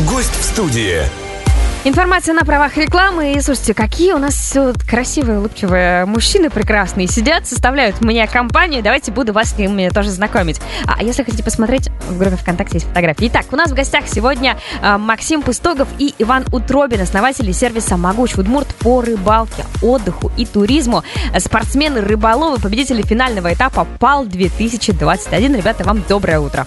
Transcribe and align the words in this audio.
Гость 0.00 0.34
в 0.34 0.42
студии. 0.42 1.02
Информация 1.84 2.34
на 2.34 2.44
правах 2.44 2.76
рекламы. 2.76 3.34
И 3.34 3.40
слушайте, 3.40 3.74
какие 3.74 4.12
у 4.12 4.18
нас 4.18 4.34
все 4.34 4.72
красивые, 4.88 5.38
улыбчивые 5.38 6.04
мужчины 6.04 6.50
прекрасные 6.50 7.06
сидят, 7.06 7.46
составляют 7.46 8.00
мне 8.00 8.26
компанию. 8.26 8.82
Давайте 8.82 9.12
буду 9.12 9.32
вас 9.32 9.50
с 9.50 9.56
ними 9.56 9.88
тоже 9.90 10.10
знакомить. 10.10 10.60
А 10.88 11.00
если 11.00 11.22
хотите 11.22 11.44
посмотреть, 11.44 11.90
в 12.08 12.18
группе 12.18 12.34
ВКонтакте 12.34 12.78
есть 12.78 12.88
фотографии. 12.88 13.28
Итак, 13.28 13.46
у 13.52 13.56
нас 13.56 13.70
в 13.70 13.74
гостях 13.74 14.08
сегодня 14.08 14.58
э, 14.82 14.96
Максим 14.98 15.42
Пустогов 15.42 15.86
и 16.00 16.12
Иван 16.18 16.44
Утробин, 16.50 17.00
основатели 17.00 17.52
сервиса 17.52 17.96
«Могуч 17.96 18.34
Удмурт» 18.34 18.74
по 18.74 19.00
рыбалке, 19.00 19.64
отдыху 19.80 20.32
и 20.36 20.44
туризму. 20.44 21.04
Спортсмены-рыболовы, 21.38 22.60
победители 22.60 23.02
финального 23.02 23.54
этапа 23.54 23.86
ПАЛ-2021. 24.00 25.56
Ребята, 25.56 25.84
вам 25.84 26.02
доброе 26.08 26.40
утро. 26.40 26.66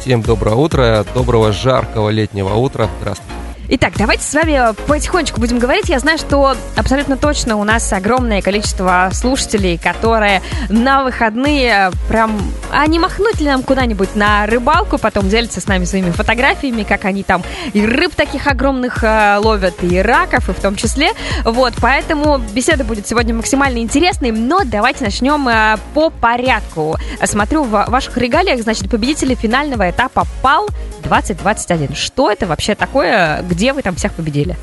Всем 0.00 0.22
доброе 0.22 0.56
утро, 0.56 1.04
доброго 1.14 1.52
жаркого 1.52 2.08
летнего 2.08 2.54
утра. 2.54 2.88
Здравствуйте. 3.00 3.49
Итак, 3.72 3.92
давайте 3.96 4.24
с 4.24 4.34
вами 4.34 4.74
потихонечку 4.88 5.38
будем 5.38 5.60
говорить. 5.60 5.88
Я 5.88 6.00
знаю, 6.00 6.18
что 6.18 6.56
абсолютно 6.74 7.16
точно 7.16 7.54
у 7.54 7.62
нас 7.62 7.92
огромное 7.92 8.42
количество 8.42 9.10
слушателей, 9.12 9.78
которые 9.78 10.42
на 10.68 11.04
выходные 11.04 11.92
прям... 12.08 12.36
А 12.72 12.84
не 12.88 12.98
махнуть 12.98 13.38
ли 13.38 13.46
нам 13.46 13.62
куда-нибудь 13.62 14.16
на 14.16 14.44
рыбалку, 14.46 14.98
потом 14.98 15.28
делятся 15.28 15.60
с 15.60 15.68
нами 15.68 15.84
своими 15.84 16.10
фотографиями, 16.10 16.82
как 16.82 17.04
они 17.04 17.22
там 17.22 17.44
и 17.72 17.86
рыб 17.86 18.12
таких 18.16 18.48
огромных 18.48 19.04
э, 19.04 19.36
ловят, 19.36 19.84
и 19.84 19.98
раков, 20.02 20.48
и 20.48 20.52
в 20.52 20.58
том 20.58 20.74
числе. 20.74 21.10
Вот, 21.44 21.74
поэтому 21.80 22.38
беседа 22.38 22.82
будет 22.82 23.06
сегодня 23.06 23.34
максимально 23.34 23.78
интересной, 23.78 24.32
но 24.32 24.62
давайте 24.64 25.04
начнем 25.04 25.46
э, 25.48 25.76
по 25.94 26.10
порядку. 26.10 26.96
Смотрю 27.22 27.62
в 27.62 27.84
ваших 27.86 28.16
регалиях, 28.16 28.62
значит, 28.62 28.90
победители 28.90 29.36
финального 29.36 29.88
этапа 29.88 30.26
ПАЛ 30.42 30.68
2021. 31.04 31.94
Что 31.94 32.32
это 32.32 32.46
вообще 32.46 32.74
такое? 32.74 33.42
Где 33.42 33.59
вы 33.72 33.82
там 33.82 33.94
всех 33.96 34.12
победили? 34.12 34.56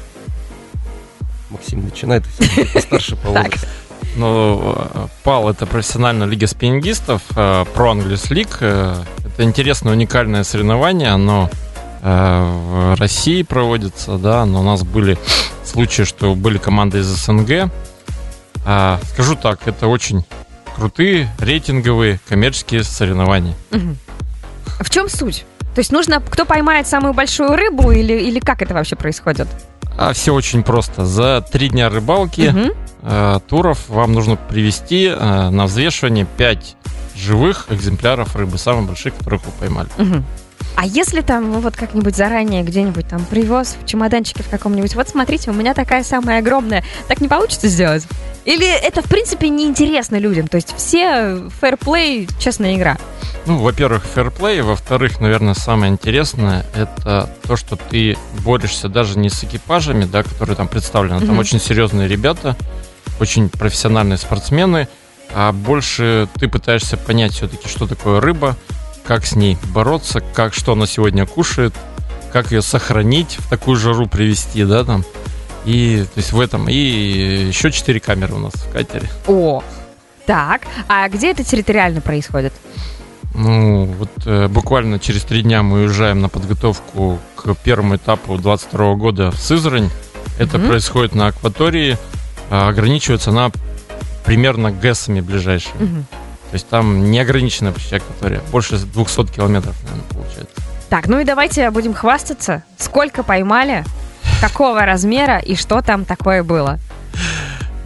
Максим, 1.49 1.83
начинай, 1.85 2.21
ты 2.21 2.65
постарше 2.65 3.15
по 3.23 3.29
возрасту. 3.29 3.67
Ну, 4.15 5.09
ПАЛ— 5.23 5.49
это 5.51 5.65
профессиональная 5.65 6.27
лига 6.27 6.47
спиннингистов, 6.47 7.21
Pro 7.35 7.67
Anglais 7.75 8.29
League. 8.31 9.05
Это 9.25 9.43
интересное, 9.43 9.93
уникальное 9.93 10.43
соревнование, 10.43 11.09
оно 11.09 11.49
в 12.01 12.95
России 12.97 13.43
проводится, 13.43 14.17
да, 14.17 14.45
но 14.45 14.61
у 14.61 14.63
нас 14.63 14.83
были 14.83 15.17
случаи, 15.63 16.03
что 16.03 16.35
были 16.35 16.57
команды 16.57 16.99
из 16.99 17.05
СНГ. 17.05 17.71
Скажу 19.13 19.35
так, 19.35 19.67
это 19.67 19.87
очень 19.87 20.25
крутые, 20.75 21.29
рейтинговые, 21.39 22.19
коммерческие 22.27 22.83
соревнования. 22.83 23.55
В 24.79 24.89
чем 24.89 25.09
суть? 25.09 25.45
То 25.77 25.81
есть 25.81 25.91
нужно, 25.91 26.19
кто 26.27 26.43
поймает 26.43 26.87
самую 26.87 27.13
большую 27.13 27.55
рыбу 27.55 27.91
или, 27.91 28.13
или 28.13 28.39
как 28.39 28.63
это 28.63 28.73
вообще 28.73 28.95
происходит? 28.95 29.47
А 29.95 30.11
все 30.13 30.33
очень 30.33 30.63
просто. 30.63 31.05
За 31.05 31.45
три 31.51 31.69
дня 31.69 31.87
рыбалки 31.87 32.49
угу. 32.49 32.75
э, 33.03 33.39
туров 33.47 33.87
вам 33.87 34.13
нужно 34.13 34.37
привести 34.37 35.05
э, 35.05 35.49
на 35.51 35.67
взвешивание 35.67 36.25
5 36.25 36.75
живых 37.15 37.67
экземпляров 37.69 38.35
рыбы, 38.35 38.57
самых 38.57 38.87
больших, 38.87 39.13
которых 39.17 39.45
вы 39.45 39.51
поймали. 39.59 39.89
Угу. 39.99 40.23
А 40.77 40.85
если 40.87 41.21
там 41.21 41.51
ну, 41.51 41.59
вот 41.59 41.75
как-нибудь 41.75 42.15
заранее 42.15 42.63
где-нибудь 42.63 43.07
там 43.07 43.23
привез 43.25 43.77
в 43.79 43.85
чемоданчике 43.85 44.41
в 44.41 44.49
каком-нибудь, 44.49 44.95
вот 44.95 45.09
смотрите, 45.09 45.51
у 45.51 45.53
меня 45.53 45.75
такая 45.75 46.03
самая 46.03 46.39
огромная, 46.39 46.83
так 47.07 47.21
не 47.21 47.27
получится 47.27 47.67
сделать? 47.67 48.07
Или 48.45 48.67
это, 48.67 49.03
в 49.03 49.05
принципе, 49.05 49.49
неинтересно 49.49 50.15
людям? 50.15 50.47
То 50.47 50.55
есть 50.55 50.73
все 50.75 51.49
фэрплей, 51.59 52.27
честная 52.39 52.75
игра? 52.75 52.97
Ну, 53.47 53.59
во-первых, 53.59 54.03
фэрплей, 54.03 54.59
во-вторых, 54.59 55.21
наверное, 55.21 55.53
самое 55.53 55.89
интересное 55.89 56.65
это 56.75 57.29
то, 57.43 57.55
что 57.55 57.77
ты 57.77 58.17
борешься 58.43 58.89
даже 58.89 59.17
не 59.17 59.29
с 59.29 59.41
экипажами, 59.41 60.03
да, 60.03 60.23
которые 60.23 60.57
там 60.57 60.67
представлены, 60.67 61.25
там 61.25 61.37
mm-hmm. 61.37 61.39
очень 61.39 61.61
серьезные 61.61 62.09
ребята, 62.09 62.57
очень 63.21 63.47
профессиональные 63.47 64.17
спортсмены, 64.17 64.89
а 65.33 65.53
больше 65.53 66.27
ты 66.37 66.49
пытаешься 66.49 66.97
понять 66.97 67.31
все-таки, 67.31 67.69
что 67.69 67.87
такое 67.87 68.19
рыба, 68.19 68.57
как 69.05 69.25
с 69.25 69.33
ней 69.33 69.57
бороться, 69.73 70.19
как 70.19 70.53
что 70.53 70.73
она 70.73 70.85
сегодня 70.85 71.25
кушает, 71.25 71.73
как 72.33 72.51
ее 72.51 72.61
сохранить, 72.61 73.37
в 73.39 73.49
такую 73.49 73.77
жару 73.77 74.07
привести, 74.07 74.65
да, 74.65 74.83
там. 74.83 75.05
И, 75.63 76.03
то 76.13 76.17
есть 76.17 76.33
в 76.33 76.41
этом, 76.41 76.67
и 76.67 76.75
еще 76.75 77.71
четыре 77.71 78.01
камеры 78.01 78.33
у 78.33 78.39
нас 78.39 78.53
в 78.55 78.71
катере. 78.73 79.09
О, 79.25 79.63
так, 80.25 80.63
а 80.89 81.07
где 81.07 81.31
это 81.31 81.45
территориально 81.45 82.01
происходит? 82.01 82.51
Ну, 83.37 83.85
вот 83.85 84.09
э, 84.25 84.47
буквально 84.47 84.97
через 84.97 85.21
три 85.23 85.43
дня 85.43 85.61
мы 85.61 85.83
уезжаем 85.83 86.21
на 86.21 86.27
подготовку 86.27 87.19
к 87.35 87.53
первому 87.53 87.95
этапу 87.95 88.35
22 88.35 88.95
года 88.95 89.29
в 89.29 89.37
Сызрань. 89.37 89.91
Это 90.39 90.57
mm-hmm. 90.57 90.67
происходит 90.67 91.13
на 91.13 91.27
акватории, 91.27 91.97
а, 92.49 92.67
ограничивается 92.67 93.29
она 93.29 93.51
примерно 94.25 94.71
ГЭСами 94.71 95.21
ближайшими. 95.21 95.79
Mm-hmm. 95.79 96.03
То 96.49 96.53
есть 96.53 96.67
там 96.67 97.11
неограниченная 97.11 97.73
почти 97.73 97.97
акватория. 97.97 98.41
Больше 98.51 98.79
200 98.79 99.27
километров, 99.27 99.75
наверное, 99.83 100.09
получается. 100.09 100.55
Так, 100.89 101.07
ну 101.07 101.19
и 101.19 101.23
давайте 101.23 101.69
будем 101.69 101.93
хвастаться. 101.93 102.63
Сколько 102.77 103.21
поймали, 103.21 103.85
какого 104.41 104.83
размера 104.83 105.37
и 105.37 105.55
что 105.55 105.81
там 105.83 106.05
такое 106.05 106.43
было? 106.43 106.79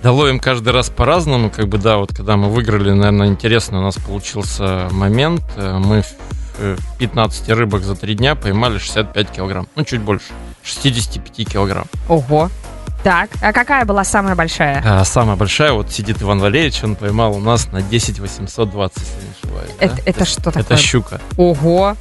Да 0.04 0.12
ловим 0.12 0.40
каждый 0.40 0.74
раз 0.74 0.90
по-разному. 0.90 1.50
Как 1.50 1.68
бы, 1.68 1.78
да, 1.78 1.98
вот 1.98 2.14
когда 2.16 2.36
мы 2.36 2.50
выиграли, 2.50 2.92
наверное, 2.92 3.28
интересно 3.28 3.80
у 3.80 3.82
нас 3.84 3.96
получился 3.96 4.88
момент. 4.92 5.44
Э, 5.56 5.78
мы 5.78 6.02
в 6.02 6.98
15 6.98 7.50
рыбок 7.50 7.84
за 7.84 7.96
3 7.96 8.16
дня 8.16 8.36
поймали 8.36 8.78
65 8.78 9.32
килограмм. 9.32 9.68
Ну, 9.76 9.84
чуть 9.84 10.02
больше. 10.02 10.28
65 10.64 11.48
килограмм. 11.50 11.86
Ого. 12.08 12.50
Так, 13.04 13.32
а 13.42 13.52
какая 13.52 13.86
была 13.86 14.04
самая 14.04 14.36
большая? 14.36 14.84
А, 14.86 15.04
самая 15.06 15.36
большая, 15.36 15.72
вот 15.72 15.92
сидит 15.92 16.22
Иван 16.22 16.40
Валерьевич, 16.40 16.84
он 16.84 16.96
поймал 16.96 17.36
у 17.36 17.40
нас 17.40 17.72
на 17.72 17.82
10 17.82 18.20
820, 18.20 18.98
если 18.98 19.12
не 19.14 19.32
ошибаюсь. 19.32 19.72
Это, 19.80 19.96
да? 19.96 20.02
это 20.06 20.26
что 20.26 20.42
такое? 20.44 20.62
Это 20.62 20.78
щука. 20.78 21.22
Ого. 21.36 21.96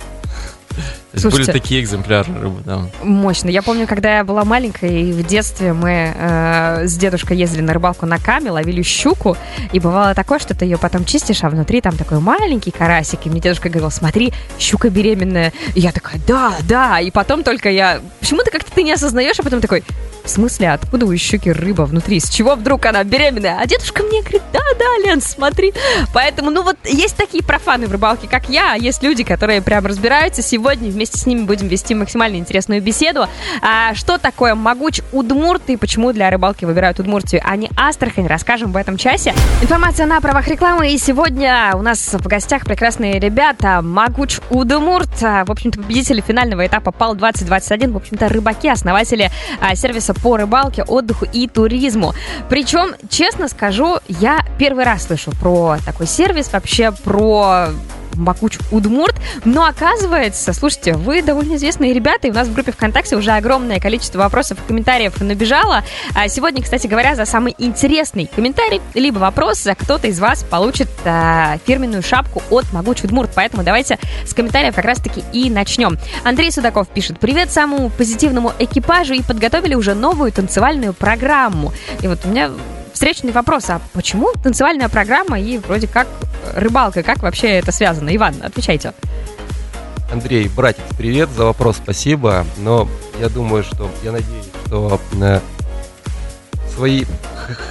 То 1.11 1.17
есть 1.17 1.23
Слушайте, 1.23 1.53
были 1.53 1.61
такие 1.61 1.81
экземпляры 1.81 2.33
рыбы, 2.33 2.61
да. 2.65 2.83
Мощно. 3.03 3.49
Я 3.49 3.63
помню, 3.63 3.89
когда 3.89 4.19
я 4.19 4.25
была 4.25 4.45
маленькая, 4.45 4.91
и 4.91 5.13
в 5.13 5.27
детстве 5.27 5.73
мы 5.73 6.15
э, 6.15 6.87
с 6.87 6.97
дедушкой 6.97 7.37
ездили 7.37 7.63
на 7.63 7.73
рыбалку 7.73 8.07
на 8.07 8.19
каме, 8.19 8.53
ловили 8.53 8.83
щуку, 8.83 9.37
и 9.73 9.81
бывало 9.81 10.15
такое, 10.15 10.39
что 10.39 10.55
ты 10.55 10.67
ее 10.67 10.79
потом 10.79 11.05
чистишь, 11.05 11.43
а 11.43 11.51
внутри 11.51 11.81
там 11.81 11.97
такой 11.97 12.21
маленький 12.21 12.71
карасик, 12.71 13.27
и 13.27 13.31
мне 13.31 13.41
дедушка 13.41 13.69
говорил, 13.69 13.91
смотри, 13.91 14.33
щука 14.61 14.89
беременная. 14.89 15.53
И 15.75 15.81
я 15.81 15.91
такая, 15.91 16.21
да, 16.29 16.55
да, 16.69 17.01
и 17.01 17.11
потом 17.11 17.43
только 17.43 17.71
я... 17.71 18.01
Почему-то 18.21 18.53
как-то 18.53 18.71
ты 18.73 18.85
не 18.85 18.93
осознаешь, 18.93 19.41
а 19.41 19.43
потом 19.43 19.61
такой, 19.61 19.83
в 20.25 20.31
смысле, 20.31 20.71
откуда 20.71 21.07
у 21.07 21.17
щуки 21.17 21.49
рыба 21.49 21.83
внутри? 21.83 22.21
С 22.21 22.29
чего 22.29 22.55
вдруг 22.55 22.87
она 22.87 23.03
беременная? 23.03 23.59
А 23.61 23.67
дедушка 23.67 24.05
мне 24.05 24.21
говорит, 24.21 24.43
да-да, 24.53 25.09
Лен, 25.09 25.21
смотри. 25.21 25.73
Поэтому, 26.15 26.51
ну 26.51 26.63
вот, 26.63 26.77
есть 26.85 27.17
такие 27.17 27.43
профаны 27.43 27.89
в 27.89 27.93
рыбалке, 27.93 28.29
как 28.29 28.49
я, 28.49 28.75
а 28.75 28.77
есть 28.77 29.03
люди, 29.03 29.25
которые 29.25 29.61
прям 29.61 29.87
разбираются. 29.87 30.43
Сегодня 30.43 30.91
вместе 31.01 31.19
с 31.19 31.25
ними 31.25 31.45
будем 31.45 31.67
вести 31.67 31.95
максимально 31.95 32.37
интересную 32.37 32.83
беседу. 32.83 33.27
А, 33.63 33.95
что 33.95 34.19
такое 34.19 34.55
могуч 34.55 35.01
Удмурт 35.13 35.71
и 35.71 35.79
почему 35.79 36.13
для 36.13 36.29
рыбалки 36.29 36.67
выбирают 36.67 37.01
Удмуртию, 37.01 37.41
а 37.43 37.57
не 37.57 37.71
Астрахань, 37.75 38.27
расскажем 38.27 38.71
в 38.71 38.77
этом 38.77 38.99
часе. 38.99 39.33
Информация 39.63 40.05
на 40.05 40.21
правах 40.21 40.47
рекламы. 40.47 40.93
И 40.93 40.99
сегодня 40.99 41.73
у 41.75 41.81
нас 41.81 42.13
в 42.13 42.27
гостях 42.27 42.65
прекрасные 42.65 43.19
ребята. 43.19 43.81
Могуч 43.81 44.41
Удмурт, 44.51 45.23
а, 45.23 45.47
в 45.47 45.51
общем-то, 45.51 45.81
победители 45.81 46.21
финального 46.21 46.67
этапа 46.67 46.93
ПАЛ 46.93 47.15
2021, 47.15 47.93
в 47.93 47.97
общем-то, 47.97 48.29
рыбаки, 48.29 48.69
основатели 48.69 49.31
а, 49.59 49.75
сервиса 49.75 50.13
по 50.13 50.37
рыбалке, 50.37 50.83
отдыху 50.83 51.25
и 51.25 51.49
туризму. 51.49 52.13
Причем, 52.51 52.95
честно 53.09 53.49
скажу, 53.49 54.01
я 54.09 54.41
первый 54.59 54.85
раз 54.85 55.07
слышу 55.07 55.31
про 55.41 55.79
такой 55.87 56.07
сервис, 56.07 56.53
вообще 56.53 56.93
про 56.93 57.69
Бакуч 58.15 58.59
Удмурт. 58.71 59.15
Но 59.45 59.65
оказывается, 59.65 60.53
слушайте, 60.53 60.95
вы 60.95 61.23
довольно 61.23 61.57
известные 61.57 61.93
ребята, 61.93 62.29
и 62.29 62.31
у 62.31 62.35
нас 62.35 62.49
в 62.49 62.55
группе 62.55 62.73
ВКонтакте 62.73 63.17
уже 63.17 63.33
огромное 63.33 63.81
количество 63.81 64.19
вопросов 64.19 64.59
и 64.59 64.69
комментариев 64.69 65.21
набежало. 65.21 65.85
А 66.15 66.29
сегодня, 66.29 66.63
кстати 66.63 66.87
говоря, 66.87 67.15
за 67.15 67.25
самый 67.25 67.55
интересный 67.59 68.29
комментарий, 68.35 68.81
либо 68.95 69.19
вопрос, 69.19 69.63
за 69.63 69.75
кто-то 69.75 70.07
из 70.09 70.21
вас 70.21 70.45
получит 70.45 70.89
а, 71.05 71.59
фирменную 71.67 72.03
шапку 72.03 72.43
от 72.51 72.73
Могуч 72.73 73.05
Удмурт. 73.05 73.31
Поэтому 73.35 73.63
давайте 73.63 73.99
с 74.25 74.35
комментариев 74.35 74.75
как 74.75 74.85
раз-таки 74.85 75.23
и 75.33 75.51
начнем. 75.51 75.99
Андрей 76.25 76.51
Судаков 76.51 76.89
пишет. 76.89 77.19
Привет 77.19 77.51
самому 77.51 77.91
позитивному 77.91 78.53
экипажу 78.59 79.15
и 79.15 79.23
подготовили 79.23 79.75
уже 79.75 79.95
новую 79.95 80.33
танцевальную 80.33 80.93
программу. 80.93 81.73
И 82.03 82.09
вот 82.09 82.21
у 82.25 82.29
меня 82.29 82.51
встречный 82.93 83.33
вопрос, 83.33 83.71
а 83.71 83.81
почему 83.93 84.33
танцевальная 84.43 84.89
программа 84.89 85.41
и 85.41 85.59
вроде 85.59 85.87
как 85.87 86.07
рыбалка, 86.55 87.03
как 87.03 87.23
вообще 87.23 87.49
это 87.49 87.73
связано? 87.73 88.15
Иван, 88.15 88.37
отвечайте. 88.43 88.93
Андрей, 90.13 90.49
братец, 90.49 90.83
привет, 90.99 91.29
за 91.31 91.45
вопрос 91.45 91.77
спасибо, 91.77 92.45
но 92.59 92.89
я 93.21 93.29
думаю, 93.29 93.63
что, 93.63 93.89
я 94.03 94.11
надеюсь, 94.11 94.47
что 94.67 95.01
э, 95.21 95.41
свои 96.75 97.05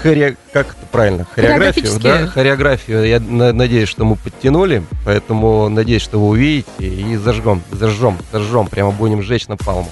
хоре... 0.02 0.38
как 0.54 0.68
это 0.68 0.86
правильно? 0.92 1.26
Хореографию, 1.36 2.00
да? 2.00 2.28
Хореографию, 2.28 3.06
я 3.06 3.20
надеюсь, 3.20 3.90
что 3.90 4.06
мы 4.06 4.16
подтянули, 4.16 4.84
поэтому 5.06 5.68
надеюсь, 5.70 6.02
что 6.02 6.20
вы 6.20 6.30
увидите 6.30 6.68
и 6.80 7.18
зажгем, 7.18 7.62
зажжем, 7.72 8.18
зажжем, 8.32 8.68
прямо 8.68 8.92
будем 8.92 9.22
жечь 9.22 9.48
на 9.48 9.58
палму. 9.58 9.92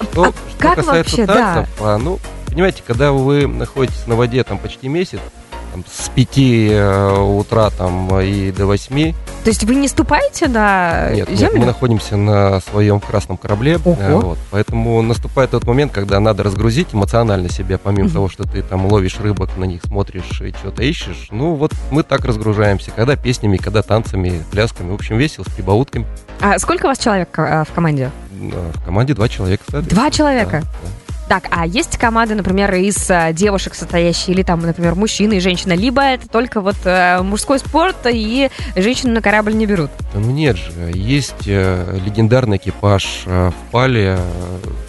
Что, 0.00 0.24
а 0.24 0.28
что 0.28 0.34
как 0.58 0.76
касается 0.76 1.16
вообще, 1.16 1.26
танцев, 1.26 1.74
да? 1.80 1.94
а, 1.94 1.98
ну, 1.98 2.18
понимаете, 2.46 2.82
когда 2.86 3.12
вы 3.12 3.46
находитесь 3.46 4.06
на 4.06 4.14
воде 4.14 4.44
там 4.44 4.58
почти 4.58 4.88
месяц, 4.88 5.20
там, 5.68 5.84
с 5.90 6.08
5 6.08 6.28
э, 6.36 7.20
утра 7.20 7.70
там, 7.70 8.20
и 8.20 8.50
до 8.52 8.66
8. 8.66 9.12
То 9.44 9.50
есть 9.50 9.64
вы 9.64 9.74
не 9.76 9.88
ступаете 9.88 10.48
на 10.48 11.10
нет, 11.10 11.28
землю? 11.30 11.52
Нет, 11.52 11.60
мы 11.60 11.66
находимся 11.66 12.16
на 12.16 12.60
своем 12.60 13.00
красном 13.00 13.36
корабле, 13.36 13.78
э, 13.84 14.14
вот, 14.14 14.38
поэтому 14.50 15.00
наступает 15.02 15.50
тот 15.50 15.64
момент, 15.64 15.92
когда 15.92 16.20
надо 16.20 16.42
разгрузить 16.42 16.88
эмоционально 16.92 17.48
себя, 17.48 17.78
помимо 17.78 18.06
угу. 18.06 18.14
того, 18.14 18.28
что 18.28 18.44
ты 18.44 18.62
там 18.62 18.86
ловишь 18.86 19.18
рыбок, 19.20 19.56
на 19.56 19.64
них 19.64 19.82
смотришь 19.84 20.40
и 20.40 20.50
что-то 20.50 20.82
ищешь. 20.82 21.28
Ну 21.30 21.54
вот 21.54 21.72
мы 21.90 22.02
так 22.02 22.24
разгружаемся, 22.24 22.90
когда 22.90 23.16
песнями, 23.16 23.56
когда 23.56 23.82
танцами, 23.82 24.42
плясками, 24.50 24.90
в 24.90 24.94
общем, 24.94 25.16
весело, 25.16 25.44
с 25.44 25.52
прибаутками. 25.52 26.06
А 26.40 26.58
сколько 26.58 26.86
у 26.86 26.88
вас 26.88 26.98
человек 26.98 27.30
э, 27.38 27.64
в 27.68 27.72
команде? 27.72 28.10
В 28.30 28.84
команде 28.84 29.14
два 29.14 29.28
человека. 29.28 29.64
Два 29.82 30.10
человека? 30.10 30.60
Да, 30.62 30.66
да. 30.82 31.07
Так, 31.28 31.48
а 31.50 31.66
есть 31.66 31.98
команды, 31.98 32.34
например, 32.34 32.74
из 32.74 33.10
а, 33.10 33.32
девушек 33.34 33.74
состоящие, 33.74 34.34
или 34.34 34.42
там, 34.42 34.60
например, 34.60 34.94
мужчина 34.94 35.34
и 35.34 35.40
женщина, 35.40 35.74
либо 35.74 36.00
это 36.00 36.26
только 36.26 36.62
вот 36.62 36.76
а, 36.86 37.22
мужской 37.22 37.58
спорт, 37.58 37.96
и 38.10 38.48
женщину 38.76 39.12
на 39.12 39.20
корабль 39.20 39.54
не 39.54 39.66
берут? 39.66 39.90
Ну 40.14 40.30
нет 40.30 40.56
же, 40.56 40.72
есть 40.94 41.46
а, 41.46 41.94
легендарный 41.98 42.56
экипаж 42.56 43.24
в 43.26 43.54
Пале, 43.70 44.18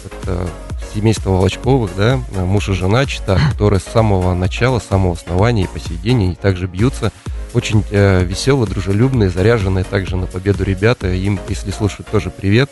это 0.06 0.48
семейство 0.94 1.30
Волочковых, 1.30 1.90
да, 1.94 2.18
муж 2.36 2.70
и 2.70 2.72
жена, 2.72 3.04
чита, 3.04 3.38
которые 3.52 3.80
с 3.80 3.84
самого 3.84 4.32
начала, 4.32 4.78
с 4.78 4.86
самого 4.86 5.12
основания 5.12 5.64
и 5.64 5.68
по 5.68 5.78
сей 5.78 5.98
день 5.98 6.24
они 6.24 6.34
также 6.34 6.66
бьются. 6.66 7.12
Очень 7.52 7.84
э, 7.90 8.24
веселые, 8.24 8.68
дружелюбные, 8.68 9.28
заряженные 9.28 9.84
также 9.84 10.16
на 10.16 10.26
победу 10.26 10.62
ребята. 10.62 11.08
Им, 11.08 11.38
если 11.48 11.72
слушают, 11.72 12.08
тоже 12.08 12.30
привет. 12.30 12.70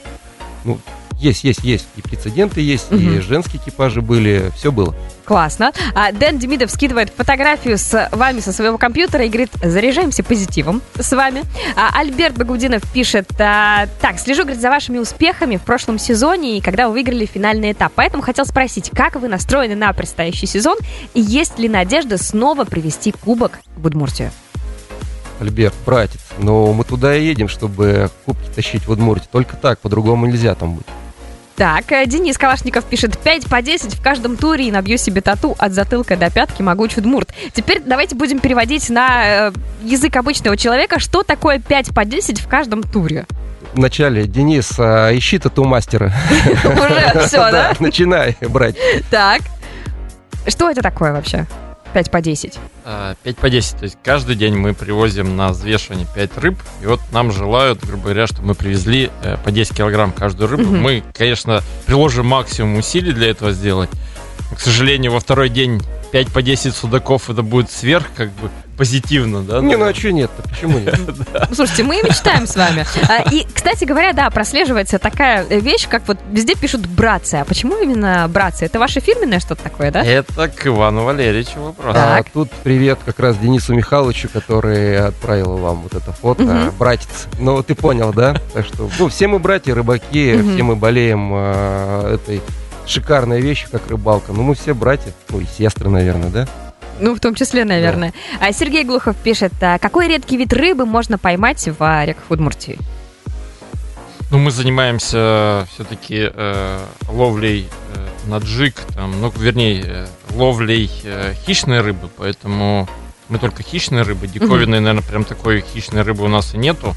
Ну, 0.64 0.78
есть, 1.18 1.44
есть, 1.44 1.64
есть. 1.64 1.88
И 1.96 2.02
прецеденты 2.02 2.60
есть, 2.60 2.92
угу. 2.92 3.00
и 3.00 3.20
женские 3.20 3.60
экипажи 3.62 4.00
были, 4.00 4.52
все 4.56 4.70
было. 4.70 4.94
Классно. 5.24 5.72
А 5.94 6.12
Дэн 6.12 6.38
Демидов 6.38 6.70
скидывает 6.70 7.12
фотографию 7.14 7.76
с 7.76 8.08
вами 8.12 8.40
со 8.40 8.52
своего 8.52 8.78
компьютера 8.78 9.24
и 9.24 9.28
говорит, 9.28 9.50
заряжаемся 9.62 10.22
позитивом 10.22 10.80
с 10.98 11.12
вами. 11.12 11.42
А 11.76 11.98
Альберт 11.98 12.38
Багудинов 12.38 12.82
пишет, 12.92 13.28
а, 13.38 13.88
так, 14.00 14.18
слежу, 14.18 14.42
говорит, 14.42 14.62
за 14.62 14.70
вашими 14.70 14.98
успехами 14.98 15.56
в 15.56 15.62
прошлом 15.62 15.98
сезоне 15.98 16.56
и 16.56 16.60
когда 16.60 16.86
вы 16.86 16.94
выиграли 16.94 17.26
финальный 17.26 17.72
этап. 17.72 17.92
Поэтому 17.94 18.22
хотел 18.22 18.46
спросить, 18.46 18.90
как 18.90 19.16
вы 19.16 19.28
настроены 19.28 19.74
на 19.74 19.92
предстоящий 19.92 20.46
сезон 20.46 20.78
и 21.14 21.20
есть 21.20 21.58
ли 21.58 21.68
надежда 21.68 22.16
снова 22.16 22.64
привести 22.64 23.12
кубок 23.12 23.58
в 23.76 23.86
Удмуртию? 23.86 24.30
Альберт, 25.40 25.74
братец, 25.84 26.20
но 26.38 26.72
мы 26.72 26.84
туда 26.84 27.14
и 27.16 27.24
едем, 27.24 27.48
чтобы 27.48 28.10
кубки 28.24 28.48
тащить 28.54 28.86
в 28.86 28.90
Удмуртию. 28.90 29.28
Только 29.30 29.56
так, 29.56 29.78
по-другому 29.80 30.26
нельзя 30.26 30.54
там 30.54 30.76
быть. 30.76 30.86
Так, 31.58 31.90
э, 31.90 32.06
Денис 32.06 32.38
Калашников 32.38 32.84
пишет 32.84 33.18
5 33.18 33.48
по 33.48 33.60
10 33.60 33.92
в 33.92 34.00
каждом 34.00 34.36
туре 34.36 34.68
и 34.68 34.70
набью 34.70 34.96
себе 34.96 35.20
тату 35.20 35.56
от 35.58 35.72
затылка 35.72 36.16
до 36.16 36.30
пятки 36.30 36.62
могу 36.62 36.86
чудмурт. 36.86 37.30
Теперь 37.52 37.82
давайте 37.84 38.14
будем 38.14 38.38
переводить 38.38 38.88
на 38.90 39.48
э, 39.48 39.52
язык 39.82 40.14
обычного 40.14 40.56
человека, 40.56 41.00
что 41.00 41.24
такое 41.24 41.58
5 41.58 41.92
по 41.92 42.04
10 42.04 42.40
в 42.40 42.46
каждом 42.46 42.84
туре. 42.84 43.26
Вначале, 43.74 44.28
Денис, 44.28 44.72
а, 44.78 45.10
ищи 45.12 45.40
тату-мастера. 45.40 46.12
Уже 46.64 47.26
все, 47.26 47.38
да? 47.50 47.72
Начинай 47.80 48.36
брать. 48.40 48.76
Так. 49.10 49.40
Что 50.46 50.70
это 50.70 50.80
такое 50.80 51.12
вообще? 51.12 51.44
5 51.98 52.12
по 52.12 52.20
10? 52.20 52.52
5 52.52 52.60
а, 52.84 53.16
по 53.40 53.50
10. 53.50 53.76
То 53.76 53.82
есть 53.82 53.98
каждый 54.04 54.36
день 54.36 54.54
мы 54.54 54.72
привозим 54.72 55.36
на 55.36 55.48
взвешивание 55.48 56.06
5 56.14 56.38
рыб. 56.38 56.56
И 56.80 56.86
вот 56.86 57.00
нам 57.10 57.32
желают, 57.32 57.84
грубо 57.84 58.04
говоря, 58.04 58.28
чтобы 58.28 58.48
мы 58.48 58.54
привезли 58.54 59.10
э, 59.24 59.36
по 59.44 59.50
10 59.50 59.76
килограмм 59.76 60.12
каждую 60.12 60.48
рыбу. 60.48 60.62
Угу. 60.62 60.76
Мы, 60.76 61.02
конечно, 61.12 61.60
приложим 61.86 62.26
максимум 62.26 62.76
усилий 62.76 63.12
для 63.12 63.30
этого 63.30 63.50
сделать. 63.50 63.90
к 64.54 64.60
сожалению, 64.60 65.10
во 65.10 65.18
второй 65.18 65.48
день 65.48 65.82
5 66.12 66.28
по 66.28 66.40
10 66.40 66.72
судаков 66.72 67.30
это 67.30 67.42
будет 67.42 67.68
сверх, 67.68 68.06
как 68.14 68.28
бы, 68.28 68.48
позитивно, 68.78 69.42
да? 69.42 69.60
Не, 69.60 69.76
ну 69.76 69.86
а 69.86 69.92
что 69.92 70.12
нет 70.12 70.30
Почему 70.48 70.78
нет? 70.78 70.98
Ну, 71.48 71.54
слушайте, 71.54 71.82
мы 71.82 71.96
мечтаем 72.02 72.46
с 72.46 72.56
вами. 72.56 72.86
А, 73.08 73.22
и, 73.30 73.46
кстати 73.52 73.84
говоря, 73.84 74.12
да, 74.12 74.30
прослеживается 74.30 74.98
такая 74.98 75.44
вещь, 75.44 75.88
как 75.88 76.06
вот 76.06 76.18
везде 76.30 76.54
пишут 76.54 76.86
братцы. 76.86 77.36
А 77.36 77.44
почему 77.44 77.76
именно 77.76 78.28
братцы? 78.28 78.64
Это 78.64 78.78
ваше 78.78 79.00
фирменное 79.00 79.40
что-то 79.40 79.62
такое, 79.62 79.90
да? 79.90 80.02
Это 80.02 80.48
к 80.48 80.66
Ивану 80.66 81.04
Валерьевичу 81.04 81.60
вопрос. 81.60 81.94
А 81.96 82.22
тут 82.32 82.50
привет 82.62 82.98
как 83.04 83.18
раз 83.18 83.36
Денису 83.38 83.74
Михайловичу, 83.74 84.28
который 84.28 84.98
отправил 84.98 85.56
вам 85.56 85.82
вот 85.82 85.94
это 85.94 86.12
фото. 86.12 86.72
Братец. 86.78 87.26
Ну, 87.38 87.62
ты 87.62 87.74
понял, 87.74 88.12
да? 88.12 88.40
Так 88.54 88.64
что, 88.66 88.88
ну, 88.98 89.08
все 89.08 89.26
мы 89.26 89.38
братья, 89.38 89.74
рыбаки, 89.74 90.36
все 90.36 90.62
мы 90.62 90.76
болеем 90.76 91.30
а, 91.32 92.14
этой 92.14 92.40
шикарной 92.86 93.40
вещью, 93.40 93.68
как 93.70 93.88
рыбалка. 93.88 94.32
Ну, 94.32 94.42
мы 94.42 94.54
все 94.54 94.74
братья, 94.74 95.12
ну 95.30 95.40
и 95.40 95.46
сестры, 95.46 95.90
наверное, 95.90 96.30
да? 96.30 96.48
Ну, 97.00 97.14
в 97.14 97.20
том 97.20 97.34
числе, 97.34 97.64
наверное. 97.64 98.12
Да. 98.40 98.48
А 98.48 98.52
Сергей 98.52 98.84
Глухов 98.84 99.16
пишет, 99.16 99.52
а 99.60 99.78
какой 99.78 100.08
редкий 100.08 100.36
вид 100.36 100.52
рыбы 100.52 100.86
можно 100.86 101.18
поймать 101.18 101.66
в 101.66 102.04
реках 102.04 102.24
Удмуртии? 102.28 102.78
Ну, 104.30 104.38
мы 104.38 104.50
занимаемся 104.50 105.66
все-таки 105.72 106.30
э, 106.32 106.80
ловлей 107.08 107.66
э, 107.94 108.08
на 108.28 108.38
джиг, 108.38 108.74
там, 108.94 109.18
ну, 109.22 109.32
вернее, 109.34 109.82
э, 109.86 110.06
ловлей 110.34 110.90
э, 111.04 111.32
хищной 111.46 111.80
рыбы, 111.80 112.10
поэтому 112.14 112.86
мы 113.30 113.38
только 113.38 113.62
хищные 113.62 114.02
рыбы. 114.02 114.26
Диковинной, 114.26 114.78
угу. 114.78 114.84
наверное, 114.84 115.02
прям 115.02 115.24
такой 115.24 115.62
хищной 115.62 116.02
рыбы 116.02 116.24
у 116.24 116.28
нас 116.28 116.54
и 116.54 116.58
нету. 116.58 116.94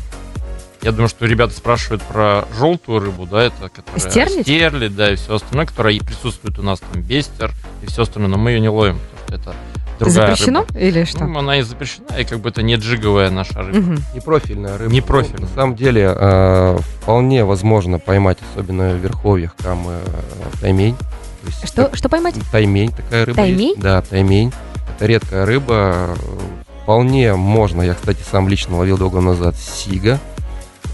Я 0.82 0.92
думаю, 0.92 1.08
что 1.08 1.26
ребята 1.26 1.54
спрашивают 1.54 2.02
про 2.02 2.46
желтую 2.58 3.00
рыбу, 3.00 3.26
да, 3.26 3.44
это 3.44 3.70
которая... 3.70 4.00
Стерлядь? 4.00 4.42
Стерлядь, 4.42 4.96
да, 4.96 5.12
и 5.12 5.16
все 5.16 5.36
остальное, 5.36 5.68
которое 5.68 6.00
присутствует 6.00 6.58
у 6.60 6.64
нас 6.64 6.80
там, 6.80 7.02
бестер 7.02 7.52
и 7.84 7.86
все 7.86 8.02
остальное, 8.02 8.32
но 8.32 8.38
мы 8.38 8.52
ее 8.52 8.60
не 8.60 8.70
ловим, 8.70 9.00
потому 9.00 9.42
что 9.42 9.52
это 9.52 9.56
другая 10.02 10.30
Запрещено 10.32 10.66
рыба. 10.68 10.80
или 10.80 11.04
что? 11.06 11.26
Ну, 11.26 11.40
она 11.40 11.58
и 11.60 11.62
запрещена, 11.62 12.18
и 12.18 12.24
как 12.24 12.40
бы 12.40 12.50
это 12.50 12.62
не 12.64 12.76
джиговая 12.76 13.30
наша 13.30 13.62
рыба. 13.62 13.78
Угу. 13.78 14.02
Не 14.16 14.20
профильная 14.20 14.78
рыба. 14.78 14.92
Не 14.92 15.02
профильная. 15.02 15.42
Ну, 15.42 15.48
на 15.48 15.54
самом 15.54 15.76
деле, 15.76 16.14
э, 16.16 16.78
вполне 17.02 17.46
возможно 17.46 18.00
поймать, 18.00 18.40
особенно 18.52 18.94
в 18.94 18.98
верховьях, 18.98 19.56
там 19.58 19.86
э, 19.88 20.00
таймень. 20.60 20.96
Есть, 21.46 21.68
что, 21.68 21.84
так, 21.84 21.96
что 21.96 22.10
поймать? 22.10 22.36
Таймень 22.52 22.92
такая 22.92 23.26
рыба 23.26 23.36
Таймень? 23.38 23.70
Есть. 23.70 23.80
Да, 23.80 24.02
таймень. 24.02 24.52
Это 24.98 25.06
редкая 25.06 25.46
рыба. 25.46 26.16
Вполне 26.84 27.36
можно. 27.36 27.82
Я, 27.84 27.94
кстати, 27.94 28.22
сам 28.30 28.48
лично 28.50 28.78
ловил 28.78 28.98
долго 28.98 29.22
назад 29.22 29.56
сига. 29.56 30.20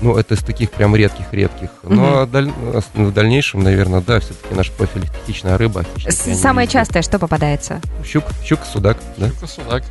Ну, 0.01 0.15
это 0.15 0.35
из 0.35 0.39
таких 0.39 0.71
прям 0.71 0.95
редких-редких. 0.95 1.69
Но 1.83 2.21
угу. 2.21 2.27
даль... 2.27 2.51
в 2.93 3.11
дальнейшем, 3.11 3.63
наверное, 3.63 4.01
да, 4.01 4.19
все-таки 4.19 4.53
наш 4.53 4.71
профиль 4.71 5.05
хищная 5.25 5.57
рыба. 5.57 5.85
Самое 6.09 6.67
частое, 6.67 7.01
что 7.01 7.19
попадается? 7.19 7.81
Щук, 8.05 8.25
щук, 8.43 8.59
судак, 8.71 8.97
да? 9.17 9.29
Щука, 9.29 9.47
судак. 9.47 9.83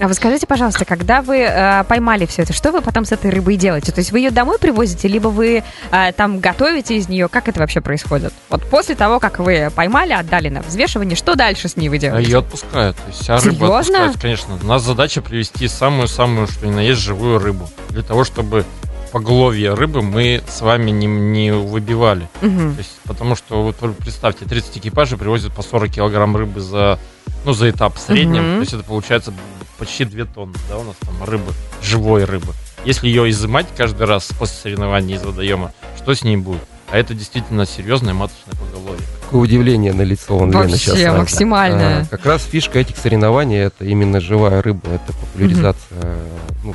А 0.00 0.08
вы 0.08 0.14
скажите, 0.14 0.46
пожалуйста, 0.46 0.86
когда 0.86 1.20
вы 1.20 1.40
э, 1.40 1.84
поймали 1.84 2.24
все 2.24 2.42
это, 2.42 2.54
что 2.54 2.72
вы 2.72 2.80
потом 2.80 3.04
с 3.04 3.12
этой 3.12 3.30
рыбой 3.30 3.56
делаете? 3.56 3.92
То 3.92 3.98
есть 3.98 4.12
вы 4.12 4.20
ее 4.20 4.30
домой 4.30 4.58
привозите, 4.58 5.08
либо 5.08 5.28
вы 5.28 5.62
э, 5.90 6.12
там 6.12 6.40
готовите 6.40 6.96
из 6.96 7.10
нее? 7.10 7.28
Как 7.28 7.48
это 7.48 7.60
вообще 7.60 7.82
происходит? 7.82 8.32
Вот 8.48 8.64
после 8.64 8.94
того, 8.94 9.20
как 9.20 9.40
вы 9.40 9.70
поймали, 9.74 10.14
отдали 10.14 10.48
на 10.48 10.62
взвешивание, 10.62 11.16
что 11.16 11.34
дальше 11.34 11.68
с 11.68 11.76
ней 11.76 11.90
вы 11.90 11.98
делаете? 11.98 12.30
Ее 12.30 12.38
отпускают. 12.38 12.96
То 12.96 13.08
есть 13.08 13.20
вся 13.20 13.38
Серьезно? 13.38 13.66
рыба 13.66 13.78
отпускают, 13.78 14.18
конечно. 14.18 14.58
У 14.62 14.66
нас 14.66 14.82
задача 14.82 15.20
привести 15.20 15.68
самую-самую, 15.68 16.46
что 16.46 16.66
ни 16.66 16.72
на 16.72 16.80
есть, 16.80 17.00
живую 17.02 17.38
рыбу. 17.38 17.68
Для 17.90 18.02
того, 18.02 18.24
чтобы 18.24 18.64
поголовье 19.10 19.74
рыбы 19.74 20.02
мы 20.02 20.42
с 20.48 20.60
вами 20.60 20.90
не, 20.90 21.06
не 21.06 21.52
выбивали. 21.52 22.28
Угу. 22.42 22.74
То 22.74 22.78
есть, 22.78 22.98
потому 23.04 23.36
что, 23.36 23.62
вот 23.62 23.76
представьте, 23.96 24.44
30 24.44 24.78
экипажей 24.78 25.18
привозят 25.18 25.52
по 25.52 25.62
40 25.62 25.90
килограмм 25.90 26.36
рыбы 26.36 26.60
за, 26.60 26.98
ну, 27.44 27.52
за 27.52 27.70
этап 27.70 27.96
в 27.96 28.00
среднем. 28.00 28.42
Угу. 28.42 28.54
То 28.54 28.60
есть 28.60 28.72
это 28.74 28.84
получается 28.84 29.32
почти 29.78 30.04
2 30.04 30.24
тонны, 30.26 30.54
да, 30.68 30.78
у 30.78 30.84
нас 30.84 30.96
там 31.00 31.24
рыбы, 31.24 31.52
живой 31.82 32.24
рыбы. 32.24 32.52
Если 32.84 33.08
ее 33.08 33.28
изымать 33.30 33.66
каждый 33.76 34.06
раз 34.06 34.28
после 34.38 34.56
соревнований 34.56 35.16
из 35.16 35.22
водоема, 35.22 35.72
что 35.96 36.14
с 36.14 36.22
ней 36.22 36.36
будет? 36.36 36.62
А 36.90 36.98
это 36.98 37.14
действительно 37.14 37.66
серьезное 37.66 38.14
маточное 38.14 38.54
поголовье. 38.54 39.04
Какое 39.22 39.42
удивление 39.42 39.92
на 39.92 40.02
лицо 40.02 40.36
он 40.36 40.50
Вообще, 40.50 40.76
сейчас. 40.76 41.16
максимальное. 41.16 42.02
А, 42.02 42.06
как 42.06 42.26
раз 42.26 42.42
фишка 42.42 42.80
этих 42.80 42.96
соревнований 42.96 43.58
это 43.58 43.84
именно 43.84 44.20
живая 44.20 44.60
рыба, 44.60 44.88
это 44.90 45.12
популяризация 45.12 45.98
угу. 45.98 46.64
ну, 46.64 46.74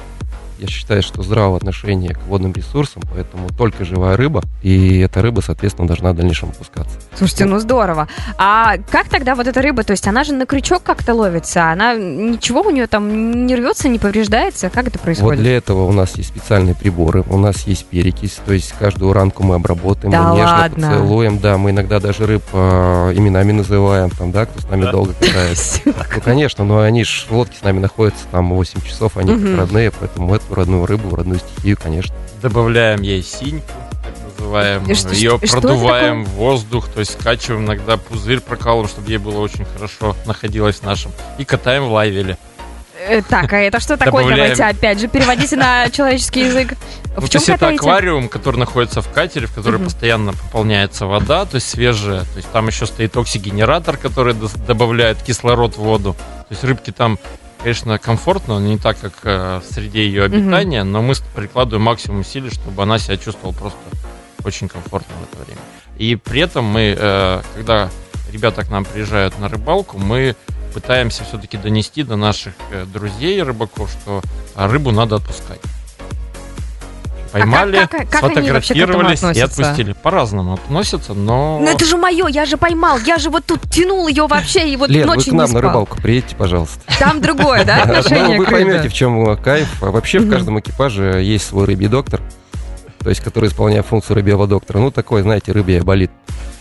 я 0.60 0.68
считаю, 0.68 1.02
что 1.04 1.22
здравое 1.24 1.58
отношение 1.58 2.14
к 2.14 2.20
водным 2.28 2.54
ресурсам, 2.54 3.04
поэтому 3.14 3.50
только 3.58 3.86
живая 3.86 4.18
рыба, 4.18 4.42
и 4.62 5.00
эта 5.00 5.22
рыба, 5.22 5.42
соответственно, 5.42 5.88
должна 5.88 6.12
в 6.12 6.16
дальнейшем 6.16 6.50
опускаться. 6.50 6.98
Слушайте, 7.18 7.46
ну 7.46 7.60
здорово. 7.60 8.08
А 8.38 8.78
как 8.92 9.10
тогда 9.10 9.36
вот 9.36 9.48
эта 9.48 9.62
рыба, 9.62 9.84
то 9.84 9.92
есть 9.92 10.08
она 10.08 10.24
же 10.24 10.34
на 10.34 10.46
крючок 10.46 10.84
как-то 10.84 11.14
ловится, 11.14 11.72
она 11.72 11.96
ничего 11.96 12.62
у 12.62 12.70
нее 12.72 12.88
там 12.88 13.46
не 13.46 13.56
рвется, 13.56 13.88
не 13.90 14.00
повреждается? 14.00 14.70
Как 14.70 14.88
это 14.88 15.00
происходит? 15.00 15.38
Вот 15.40 15.44
для 15.44 15.58
этого 15.58 15.84
у 15.86 15.92
нас 15.92 16.16
есть 16.18 16.30
специальные 16.30 16.76
приборы, 16.76 17.24
у 17.30 17.38
нас 17.38 17.68
есть 17.68 17.86
перекись, 17.86 18.40
то 18.46 18.54
есть 18.54 18.74
каждую 18.80 19.14
ранку 19.14 19.44
мы 19.44 19.56
обработаем, 19.56 20.12
Да 20.12 20.30
мы 20.32 20.38
нежно 20.38 20.52
ладно? 20.58 20.88
поцелуем, 20.90 21.40
да, 21.40 21.58
мы 21.58 21.72
иногда 21.72 22.00
даже 22.00 22.26
рыб 22.26 22.44
э, 22.54 23.14
именами 23.16 23.52
называем, 23.52 24.10
там, 24.10 24.32
да, 24.32 24.46
кто 24.46 24.62
с 24.62 24.70
нами 24.70 24.84
Да. 24.86 24.92
долго 24.92 25.14
катается. 25.20 25.82
Ну, 25.86 25.94
конечно, 26.24 26.64
но 26.66 26.80
они 26.82 27.04
ж 27.04 27.26
в 27.30 27.36
лодке 27.36 27.58
с 27.60 27.64
нами 27.64 27.80
находятся 27.80 28.24
там 28.32 28.50
8 28.54 28.82
часов, 28.82 29.18
они 29.18 29.36
как 29.38 29.58
родные, 29.60 29.92
поэтому 29.92 30.28
эту 30.46 30.56
родную 30.56 30.86
рыбу, 30.86 31.16
родную 31.16 31.40
стихию, 31.40 31.78
конечно. 31.82 32.16
Добавляем 32.42 33.02
ей 33.02 33.24
синьку, 33.24 33.68
так 34.04 34.14
называемую. 34.40 34.92
И 34.92 34.96
что- 34.96 35.10
Ее 35.14 35.38
что 35.38 35.46
это 35.46 35.52
продуваем 35.68 36.26
в 36.26 36.30
воздух, 36.30 36.88
то 36.90 37.00
есть 37.00 37.20
скачиваем 37.20 37.66
иногда 37.66 37.98
пузырь 37.98 38.40
прокалываем, 38.40 38.88
чтобы 38.90 39.10
ей 39.10 39.18
было 39.18 39.40
очень 39.40 39.66
хорошо 39.66 40.16
находилось 40.26 40.78
в 40.78 40.84
нашем. 40.84 41.12
И 41.38 41.46
катаем 41.46 41.86
в 41.86 41.92
лайвеле. 41.92 42.38
Э, 43.08 43.22
Так, 43.28 43.52
а 43.54 43.58
это 43.60 43.80
что 43.80 43.98
такое? 43.98 44.24
Добавляем. 44.24 44.56
Давайте 44.56 44.64
опять 44.78 45.00
же 45.00 45.08
переводите 45.08 45.56
на 45.58 45.90
человеческий 45.92 46.46
язык. 46.46 46.74
Ну, 47.16 47.22
В 47.22 47.26
то 47.26 47.28
чем 47.30 47.40
есть 47.40 47.50
это 47.50 47.60
катаете? 47.60 47.80
аквариум, 47.82 48.30
который 48.30 48.56
находится 48.58 49.02
в 49.02 49.12
катере, 49.12 49.48
в 49.48 49.54
который 49.54 49.76
Мгм. 49.76 49.86
постоянно 49.86 50.34
пополняется 50.34 51.06
вода, 51.06 51.46
то 51.46 51.56
есть 51.56 51.70
свежая. 51.70 52.22
То 52.22 52.38
есть 52.38 52.50
там 52.52 52.68
еще 52.68 52.86
стоит 52.88 53.16
оксигенератор, 53.16 53.98
который 53.98 54.34
добавляет 54.68 55.22
кислород 55.22 55.76
в 55.76 55.80
воду. 55.80 56.14
То 56.14 56.46
есть 56.52 56.64
рыбки 56.64 56.92
там, 56.92 57.20
конечно, 57.66 57.98
комфортно, 57.98 58.60
но 58.60 58.68
не 58.68 58.78
так, 58.78 59.00
как 59.00 59.14
э, 59.24 59.60
в 59.60 59.74
среде 59.74 60.06
ее 60.06 60.26
обитания, 60.26 60.84
но 60.84 61.02
мы 61.02 61.16
прикладываем 61.36 61.82
максимум 61.82 62.20
усилий, 62.20 62.52
чтобы 62.52 62.84
она 62.84 63.00
себя 63.00 63.18
чувствовала 63.18 63.56
просто 63.56 63.80
очень 64.44 64.68
комфортно 64.68 65.16
в 65.16 65.34
это 65.34 65.44
время. 65.44 65.62
И 65.98 66.16
при 66.16 66.42
этом 66.42 66.64
мы, 66.64 66.96
э, 66.96 67.42
когда 67.56 67.90
ребята 68.32 68.64
к 68.64 68.70
нам 68.70 68.86
приезжают 68.86 69.40
на 69.40 69.50
рыбалку, 69.50 69.98
мы 69.98 70.36
пытаемся 70.76 71.24
все-таки 71.24 71.58
донести 71.58 72.04
до 72.04 72.16
наших 72.16 72.54
э, 72.70 72.86
друзей 72.86 73.42
рыбаков, 73.42 73.90
что 73.90 74.22
а, 74.54 74.68
рыбу 74.68 74.92
надо 74.92 75.16
отпускать. 75.16 75.60
Поймали, 77.40 77.78
как- 77.80 77.92
как- 77.92 78.10
как 78.10 78.38
они 78.38 78.52
вообще 78.52 78.74
к 78.74 78.78
этому 78.78 78.94
сфотографировались 79.16 79.38
и 79.38 79.42
отпустили. 79.42 79.94
По-разному 79.94 80.54
относятся, 80.54 81.14
но... 81.14 81.60
Ну 81.60 81.68
это 81.70 81.86
же 81.86 81.98
мое, 81.98 82.28
я 82.28 82.46
же 82.46 82.58
поймал, 82.58 82.98
я 83.00 83.18
же 83.18 83.30
вот 83.30 83.46
тут 83.46 83.62
тянул 83.70 84.08
ее 84.08 84.28
вообще 84.28 84.70
и 84.70 84.76
вот 84.78 84.90
Лен, 84.90 85.08
вы 85.08 85.16
ночью 85.16 85.34
к 85.34 85.36
нам 85.36 85.48
не 85.48 85.54
на 85.54 85.62
рыбалку 85.62 85.98
приедете, 86.02 86.36
пожалуйста. 86.36 86.80
Там 87.00 87.22
другое, 87.22 87.66
да, 87.66 87.78
Ну, 87.86 87.94
отношение 87.94 88.38
вы 88.38 88.46
к 88.46 88.50
рыбе? 88.50 88.66
поймете, 88.66 88.90
в 88.90 88.94
чем 88.94 89.38
кайф. 89.38 89.68
А 89.82 89.92
Вообще 89.92 90.20
в 90.20 90.30
каждом 90.30 90.60
экипаже 90.60 91.22
есть 91.24 91.46
свой 91.48 91.66
рыбий 91.66 91.88
доктор, 91.88 92.22
то 93.00 93.10
есть 93.10 93.22
который 93.22 93.50
исполняет 93.50 93.86
функцию 93.86 94.16
рыбьего 94.16 94.48
доктора. 94.48 94.80
Ну, 94.80 94.92
такой, 94.92 95.22
знаете, 95.22 95.52
рыбий 95.52 95.80
болит, 95.82 96.12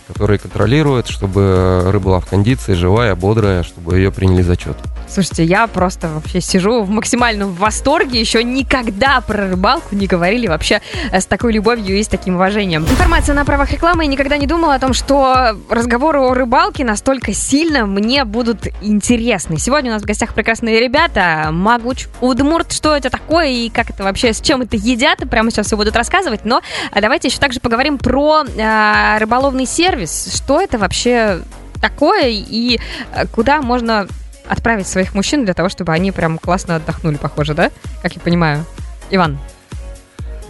который 0.07 0.37
контролирует, 0.37 1.07
чтобы 1.07 1.83
рыба 1.85 2.05
была 2.05 2.19
в 2.19 2.25
кондиции, 2.27 2.73
живая, 2.73 3.15
бодрая, 3.15 3.63
чтобы 3.63 3.97
ее 3.97 4.11
приняли 4.11 4.41
зачет. 4.41 4.77
Слушайте, 5.07 5.43
я 5.43 5.67
просто 5.67 6.07
вообще 6.09 6.41
сижу 6.41 6.83
в 6.83 6.89
максимальном 6.89 7.53
восторге. 7.53 8.19
Еще 8.19 8.43
никогда 8.43 9.21
про 9.21 9.47
рыбалку 9.49 9.95
не 9.95 10.07
говорили 10.07 10.47
вообще 10.47 10.81
э, 11.11 11.19
с 11.19 11.25
такой 11.25 11.53
любовью 11.53 11.97
и 11.97 12.03
с 12.03 12.07
таким 12.07 12.35
уважением. 12.35 12.83
Информация 12.83 13.35
на 13.35 13.45
правах 13.45 13.71
рекламы. 13.71 14.03
Я 14.03 14.09
никогда 14.09 14.37
не 14.37 14.47
думала 14.47 14.75
о 14.75 14.79
том, 14.79 14.93
что 14.93 15.57
разговоры 15.69 16.19
о 16.19 16.33
рыбалке 16.33 16.83
настолько 16.83 17.33
сильно 17.33 17.85
мне 17.85 18.25
будут 18.25 18.67
интересны. 18.81 19.57
Сегодня 19.57 19.91
у 19.91 19.93
нас 19.93 20.01
в 20.03 20.05
гостях 20.05 20.33
прекрасные 20.33 20.79
ребята. 20.79 21.49
Магуч, 21.51 22.07
Удмурт, 22.21 22.71
что 22.71 22.95
это 22.95 23.09
такое 23.09 23.47
и 23.47 23.69
как 23.69 23.91
это 23.91 24.03
вообще, 24.03 24.33
с 24.33 24.41
чем 24.41 24.61
это 24.61 24.75
едят. 24.75 25.19
Прямо 25.29 25.51
сейчас 25.51 25.67
все 25.67 25.77
будут 25.77 25.95
рассказывать. 25.95 26.45
Но 26.45 26.61
а, 26.91 27.01
давайте 27.01 27.27
еще 27.27 27.39
также 27.39 27.59
поговорим 27.59 27.97
про 27.97 28.43
э, 28.43 29.17
рыболовный 29.19 29.65
сервис. 29.65 29.94
Что 30.03 30.61
это 30.61 30.77
вообще 30.77 31.41
такое 31.81 32.29
и 32.29 32.79
э, 33.13 33.25
куда 33.27 33.61
можно 33.61 34.07
отправить 34.47 34.87
своих 34.87 35.13
мужчин 35.13 35.45
для 35.45 35.53
того, 35.53 35.69
чтобы 35.69 35.93
они 35.93 36.11
прям 36.11 36.37
классно 36.37 36.75
отдохнули, 36.75 37.15
похоже, 37.15 37.53
да? 37.53 37.71
Как 38.01 38.13
я 38.13 38.21
понимаю. 38.21 38.65
Иван. 39.09 39.37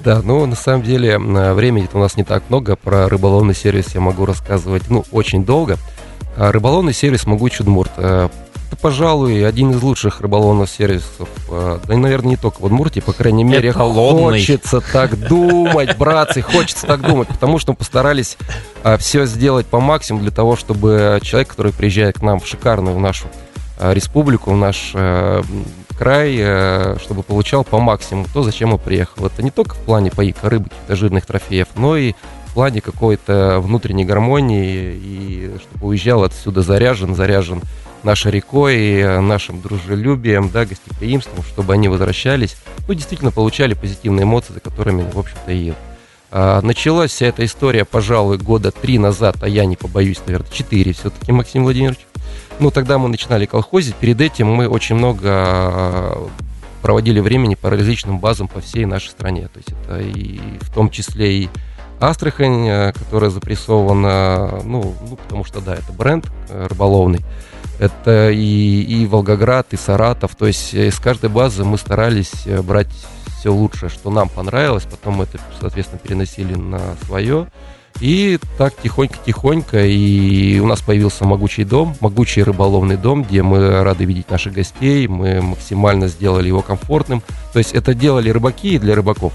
Да, 0.04 0.22
ну, 0.24 0.46
на 0.46 0.56
самом 0.56 0.84
деле, 0.84 1.14
м, 1.14 1.54
времени 1.56 1.90
у 1.94 2.00
нас 2.00 2.16
не 2.16 2.24
так 2.24 2.44
много. 2.50 2.76
Про 2.76 3.10
рыболовный 3.10 3.56
сервис 3.56 3.96
я 3.96 4.02
могу 4.02 4.26
рассказывать, 4.26 4.84
ну, 4.90 5.04
очень 5.12 5.46
долго. 5.46 5.78
А 6.38 6.52
рыболовный 6.52 6.94
сервис 6.94 7.26
«Могучий 7.26 7.64
Удмурт» 7.64 7.92
э, 7.98 8.30
это, 8.76 8.82
пожалуй, 8.82 9.48
один 9.48 9.72
из 9.72 9.82
лучших 9.82 10.22
рыболовных 10.22 10.70
сервисов. 10.70 11.30
э, 11.50 11.80
Да, 11.86 11.94
и, 11.94 11.98
наверное, 11.98 12.32
не 12.32 12.38
только 12.38 12.60
в 12.62 12.66
Удмуртии, 12.66 13.00
по 13.00 13.14
крайней 13.14 13.44
мере, 13.44 13.70
Эталонный. 13.70 14.40
хочется 14.40 14.82
так 14.82 15.18
думать, 15.28 15.98
братцы, 15.98 16.42
хочется 16.42 16.86
так 16.86 17.02
думать, 17.02 17.28
потому 17.28 17.58
что 17.58 17.72
мы 17.72 17.78
постарались 17.78 18.38
все 19.00 19.26
сделать 19.26 19.66
по 19.66 19.80
максимуму 19.80 20.24
для 20.24 20.32
того, 20.32 20.56
чтобы 20.56 21.20
человек, 21.24 21.50
который 21.50 21.72
приезжает 21.72 22.20
к 22.20 22.22
нам 22.22 22.40
в 22.40 22.48
шикарную 22.48 23.00
нашу 23.00 23.28
э, 23.80 23.94
республику, 23.94 24.52
в 24.52 24.58
наш 24.58 24.92
э, 24.94 25.42
край, 25.98 26.36
э, 26.38 26.98
чтобы 27.02 27.24
получал 27.24 27.64
по 27.64 27.80
максимуму 27.80 28.28
то, 28.34 28.44
зачем 28.44 28.74
он 28.74 28.80
приехал. 28.80 29.26
Это 29.26 29.42
не 29.42 29.52
только 29.52 29.76
в 29.76 29.80
плане 29.80 30.12
поика 30.12 30.50
рыбы, 30.50 30.66
каких-то 30.70 30.96
жирных 30.96 31.26
трофеев, 31.26 31.68
но 31.76 31.98
и 31.98 32.14
в 32.48 32.54
плане 32.54 32.82
какой-то 32.82 33.60
внутренней 33.60 34.06
гармонии, 34.06 34.94
и 34.96 35.52
чтобы 35.62 35.88
уезжал 35.88 36.24
отсюда 36.24 36.62
заряжен, 36.62 37.16
заряжен 37.16 37.62
нашей 38.06 38.32
рекой, 38.32 38.78
э, 39.00 39.20
нашим 39.20 39.62
дружелюбием, 39.62 40.50
да, 40.50 40.66
гостеприимством, 40.66 41.44
чтобы 41.44 41.74
они 41.74 41.90
возвращались, 41.90 42.56
ну, 42.88 42.94
действительно 42.94 43.32
получали 43.32 43.74
позитивные 43.74 44.24
эмоции, 44.24 44.54
за 44.54 44.60
которыми, 44.60 45.10
в 45.12 45.20
общем-то, 45.20 45.52
и 45.52 45.58
едут. 45.58 45.80
А, 46.32 46.62
Началась 46.62 47.12
вся 47.12 47.28
эта 47.28 47.44
история, 47.46 47.86
пожалуй, 47.86 48.38
года 48.38 48.72
три 48.72 48.98
назад, 48.98 49.38
а 49.42 49.48
я 49.48 49.66
не 49.66 49.76
побоюсь, 49.76 50.22
наверное, 50.26 50.52
четыре 50.52 50.94
все-таки, 50.94 51.32
Максим 51.32 51.64
Владимирович. 51.64 52.00
Ну, 52.60 52.72
тогда 52.72 52.98
мы 52.98 53.10
начинали 53.10 53.46
колхозить. 53.46 53.96
Перед 53.96 54.22
этим 54.22 54.48
мы 54.48 54.68
очень 54.68 54.96
много 54.96 55.30
а, 55.30 56.30
проводили 56.82 57.20
времени 57.20 57.56
по 57.56 57.70
различным 57.70 58.20
базам 58.20 58.48
по 58.48 58.62
всей 58.62 58.86
нашей 58.86 59.10
стране. 59.10 59.48
То 59.48 59.58
есть 59.58 59.70
это 59.72 60.00
и 60.00 60.40
в 60.62 60.74
том 60.74 60.90
числе 60.90 61.34
и 61.34 61.50
Астрахань, 62.00 62.68
э, 62.68 62.94
которая 62.94 63.30
запрессована, 63.30 64.62
ну, 64.64 64.94
ну, 65.10 65.16
потому 65.16 65.46
что, 65.46 65.62
да, 65.62 65.76
это 65.76 65.92
бренд 65.94 66.28
э, 66.50 66.68
рыболовный. 66.70 67.22
Это 67.80 68.30
и, 68.32 68.82
и 68.82 69.06
Волгоград, 69.06 69.68
и 69.72 69.78
Саратов. 69.78 70.36
То 70.36 70.48
есть 70.48 70.74
э, 70.74 70.92
с 70.92 71.00
каждой 71.00 71.30
базы 71.30 71.64
мы 71.66 71.78
старались 71.78 72.32
э, 72.46 72.62
брать 72.62 72.88
все 73.40 73.50
лучшее, 73.54 73.90
что 73.90 74.10
нам 74.10 74.30
понравилось. 74.30 74.84
Потом 74.90 75.16
мы 75.16 75.26
это, 75.26 75.40
соответственно, 75.60 76.00
переносили 76.00 76.56
на 76.56 76.80
свое. 77.06 77.48
И 78.02 78.40
так 78.58 78.74
тихонько-тихонько, 78.82 79.86
и 79.86 80.60
у 80.60 80.68
нас 80.68 80.82
появился 80.82 81.24
могучий 81.24 81.64
дом, 81.64 81.96
могучий 82.02 82.44
рыболовный 82.44 82.98
дом, 82.98 83.24
где 83.24 83.42
мы 83.42 83.84
рады 83.84 84.04
видеть 84.04 84.30
наших 84.30 84.52
гостей, 84.52 85.08
мы 85.08 85.42
максимально 85.42 86.10
сделали 86.10 86.48
его 86.50 86.62
комфортным. 86.62 87.24
То 87.54 87.60
есть 87.60 87.74
это 87.74 87.94
делали 87.94 88.30
рыбаки 88.30 88.76
и 88.76 88.80
для 88.80 88.96
рыбаков. 88.96 89.32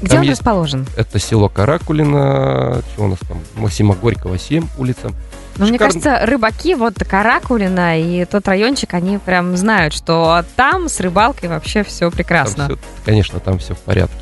Где 0.00 0.08
Там 0.10 0.18
он 0.20 0.24
есть- 0.24 0.40
расположен? 0.40 0.86
Это 0.96 1.18
село 1.20 1.48
Каракулино, 1.48 2.82
что 2.92 3.04
у 3.04 3.08
нас 3.08 3.18
там, 3.28 3.38
Максима 3.56 3.94
Горького, 3.94 4.38
7 4.38 4.66
улица. 4.78 5.12
Ну, 5.58 5.66
мне 5.66 5.78
кажется, 5.78 6.20
рыбаки, 6.24 6.74
вот 6.74 6.94
Каракулина 6.98 8.00
и 8.00 8.24
тот 8.24 8.46
райончик, 8.48 8.94
они 8.94 9.18
прям 9.18 9.56
знают, 9.56 9.92
что 9.92 10.44
там 10.56 10.88
с 10.88 11.00
рыбалкой 11.00 11.48
вообще 11.48 11.82
все 11.82 12.06
Там 12.08 12.12
прекрасно. 12.12 12.64
всё- 12.66 12.78
конечно, 13.04 13.40
там 13.40 13.58
все 13.58 13.74
в 13.74 13.78
порядке. 13.80 14.14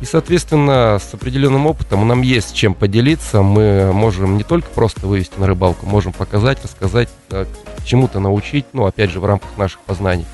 И, 0.00 0.04
соответственно, 0.04 0.98
с 0.98 1.14
определенным 1.14 1.66
опытом 1.66 2.06
нам 2.08 2.22
есть 2.22 2.54
чем 2.54 2.74
поделиться. 2.74 3.40
Мы 3.42 3.92
можем 3.92 4.36
не 4.36 4.42
только 4.42 4.68
просто 4.70 5.06
вывести 5.06 5.38
на 5.38 5.46
рыбалку, 5.46 5.86
можем 5.86 6.12
показать, 6.12 6.62
рассказать, 6.64 7.08
э, 7.30 7.46
чему-то 7.84 8.18
научить, 8.18 8.66
ну, 8.72 8.84
опять 8.84 9.10
же, 9.10 9.20
в 9.20 9.24
рамках 9.24 9.56
наших 9.56 9.78
познаний. 9.80 10.26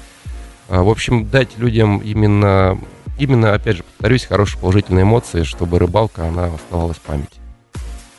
А, 0.70 0.82
В 0.82 0.88
общем, 0.88 1.26
дать 1.28 1.56
людям 1.58 1.98
именно, 1.98 2.78
именно, 3.18 3.52
опять 3.54 3.76
же, 3.76 3.82
повторюсь, 3.84 4.24
хорошие 4.24 4.58
положительные 4.60 5.02
эмоции, 5.02 5.42
чтобы 5.42 5.78
рыбалка, 5.78 6.26
она 6.26 6.46
оставалась 6.46 6.96
в 6.96 7.00
памяти. 7.02 7.37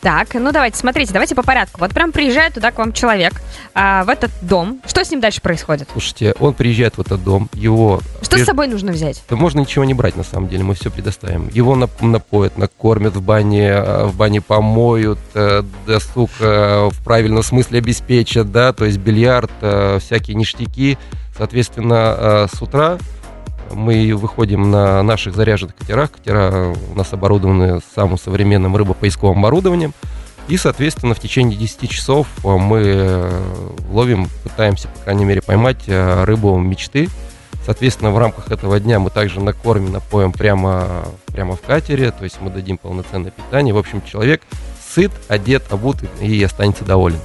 Так, 0.02 0.34
ну 0.34 0.54
давайте, 0.54 0.78
смотрите, 0.78 1.12
давайте 1.12 1.36
по 1.36 1.44
порядку. 1.44 1.82
Вот 1.82 1.92
прям 1.92 2.14
приезжает 2.14 2.54
туда 2.54 2.72
к 2.72 2.78
вам 2.78 2.94
человек 2.94 3.34
а, 3.76 4.06
в 4.06 4.10
этот 4.10 4.32
дом. 4.42 4.80
Что 4.88 5.04
с 5.04 5.12
ним 5.12 5.20
дальше 5.20 5.42
происходит? 5.42 5.90
Слушайте, 5.92 6.34
он 6.40 6.54
приезжает 6.54 6.98
в 6.98 7.02
этот 7.02 7.22
дом, 7.22 7.50
его... 7.54 8.00
Что 8.22 8.26
с 8.26 8.30
прежде- 8.30 8.46
собой 8.46 8.68
нужно 8.68 8.94
взять? 8.94 9.22
Да 9.30 9.36
можно 9.36 9.60
ничего 9.60 9.84
не 9.84 9.94
брать, 9.94 10.16
на 10.16 10.24
самом 10.24 10.48
деле, 10.48 10.64
мы 10.64 10.74
все 10.74 10.90
предоставим. 10.90 11.50
Его 11.50 11.76
нап- 11.76 12.02
напоят, 12.02 12.58
накормят 12.58 13.14
в 13.18 13.22
бане, 13.22 13.68
э, 13.72 14.06
в 14.06 14.16
бане 14.16 14.40
помоют, 14.40 15.20
э, 15.34 15.64
досуг 15.86 16.30
э, 16.40 16.90
в 16.90 17.04
правильном 17.04 17.44
смысле 17.44 17.80
обеспечат, 17.80 18.54
да, 18.54 18.72
то 18.72 18.86
есть 18.86 19.00
бильярд, 19.00 19.52
э, 19.62 20.00
всякие 20.00 20.36
ништяки. 20.36 20.98
Соответственно, 21.38 22.16
э, 22.18 22.48
с 22.56 22.62
утра 22.62 22.98
мы 23.74 24.14
выходим 24.16 24.72
на 24.72 25.02
наших 25.04 25.36
заряженных 25.36 25.76
катерах. 25.76 26.12
Катера 26.12 26.76
у 26.92 26.96
нас 26.96 27.12
оборудованы 27.14 27.80
самым 27.96 28.18
современным 28.18 28.76
рыбопоисковым 28.76 29.40
оборудованием. 29.40 29.94
И, 30.48 30.58
соответственно, 30.58 31.14
в 31.14 31.20
течение 31.20 31.58
10 31.58 31.90
часов 31.90 32.28
э, 32.44 32.48
мы 32.48 32.82
э, 32.84 33.44
ловим, 33.92 34.28
пытаемся, 34.44 34.88
по 34.88 35.00
крайней 35.02 35.24
мере, 35.24 35.44
поймать 35.44 35.84
э, 35.88 36.24
рыбу 36.24 36.58
мечты. 36.58 37.08
Соответственно, 37.66 38.10
в 38.10 38.18
рамках 38.18 38.52
этого 38.52 38.80
дня 38.80 39.00
мы 39.00 39.12
также 39.12 39.42
накормим, 39.42 39.92
напоим 39.92 40.32
прямо, 40.32 41.06
прямо 41.28 41.56
в 41.56 41.62
катере, 41.62 42.10
то 42.10 42.24
есть 42.24 42.38
мы 42.42 42.50
дадим 42.50 42.80
полноценное 42.80 43.30
питание. 43.30 43.76
В 43.76 43.78
общем, 43.78 44.02
человек 44.02 44.42
сыт, 44.82 45.12
одет, 45.28 45.72
обут 45.72 45.98
и 46.20 46.42
останется 46.44 46.84
доволен. 46.84 47.20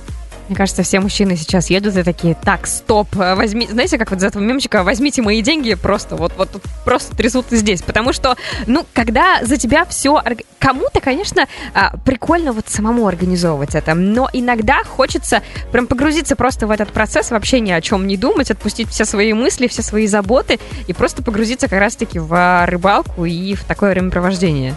Мне 0.48 0.56
кажется, 0.56 0.82
все 0.82 1.00
мужчины 1.00 1.36
сейчас 1.36 1.70
едут 1.70 1.96
и 1.96 2.02
такие, 2.02 2.34
так, 2.34 2.66
стоп, 2.66 3.14
возьми, 3.14 3.66
знаете, 3.70 3.96
как 3.96 4.10
вот 4.10 4.20
из 4.20 4.24
этого 4.24 4.42
мемчика, 4.42 4.84
возьмите 4.84 5.22
мои 5.22 5.40
деньги, 5.40 5.74
просто 5.74 6.16
вот, 6.16 6.32
вот, 6.36 6.50
просто 6.84 7.16
трясут 7.16 7.46
здесь. 7.50 7.80
Потому 7.82 8.12
что, 8.12 8.36
ну, 8.66 8.84
когда 8.92 9.38
за 9.42 9.56
тебя 9.56 9.86
все, 9.86 10.22
кому-то, 10.58 11.00
конечно, 11.00 11.46
а, 11.72 11.96
прикольно 12.04 12.52
вот 12.52 12.68
самому 12.68 13.06
организовывать 13.06 13.74
это, 13.74 13.94
но 13.94 14.28
иногда 14.32 14.84
хочется 14.84 15.42
прям 15.72 15.86
погрузиться 15.86 16.36
просто 16.36 16.66
в 16.66 16.70
этот 16.70 16.90
процесс, 16.90 17.30
вообще 17.30 17.60
ни 17.60 17.70
о 17.70 17.80
чем 17.80 18.06
не 18.06 18.18
думать, 18.18 18.50
отпустить 18.50 18.90
все 18.90 19.06
свои 19.06 19.32
мысли, 19.32 19.66
все 19.66 19.82
свои 19.82 20.06
заботы 20.06 20.60
и 20.86 20.92
просто 20.92 21.22
погрузиться 21.22 21.68
как 21.68 21.80
раз-таки 21.80 22.18
в 22.18 22.66
рыбалку 22.66 23.24
и 23.24 23.54
в 23.54 23.64
такое 23.64 23.92
времяпровождение. 23.92 24.74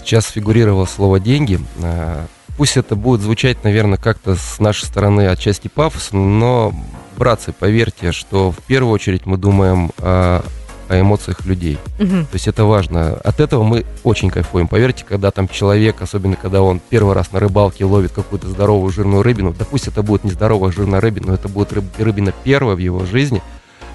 Сейчас 0.00 0.26
фигурировало 0.26 0.86
слово 0.86 1.18
«деньги», 1.18 1.58
а, 1.82 2.26
Пусть 2.58 2.76
это 2.76 2.96
будет 2.96 3.20
звучать, 3.20 3.62
наверное, 3.62 3.98
как-то 3.98 4.34
с 4.34 4.58
нашей 4.58 4.86
стороны 4.86 5.28
отчасти 5.28 5.68
пафосно, 5.68 6.18
но, 6.18 6.74
братцы, 7.16 7.52
поверьте, 7.52 8.10
что 8.10 8.50
в 8.50 8.58
первую 8.66 8.92
очередь 8.92 9.26
мы 9.26 9.36
думаем 9.36 9.92
о, 9.98 10.42
о 10.88 11.00
эмоциях 11.00 11.46
людей. 11.46 11.78
Угу. 12.00 12.08
То 12.08 12.32
есть 12.32 12.48
это 12.48 12.64
важно. 12.64 13.12
От 13.22 13.38
этого 13.38 13.62
мы 13.62 13.86
очень 14.02 14.28
кайфуем. 14.28 14.66
Поверьте, 14.66 15.04
когда 15.08 15.30
там 15.30 15.46
человек, 15.46 16.02
особенно 16.02 16.34
когда 16.34 16.60
он 16.60 16.80
первый 16.80 17.14
раз 17.14 17.30
на 17.30 17.38
рыбалке 17.38 17.84
ловит 17.84 18.10
какую-то 18.10 18.48
здоровую 18.48 18.90
жирную 18.90 19.22
рыбину, 19.22 19.54
да 19.56 19.64
пусть 19.64 19.86
это 19.86 20.02
будет 20.02 20.24
не 20.24 20.32
здоровая 20.32 20.72
жирная 20.72 21.00
рыбина, 21.00 21.28
но 21.28 21.34
это 21.34 21.48
будет 21.48 21.72
рыб, 21.72 21.84
рыбина 21.96 22.34
первая 22.42 22.74
в 22.74 22.80
его 22.80 23.06
жизни, 23.06 23.40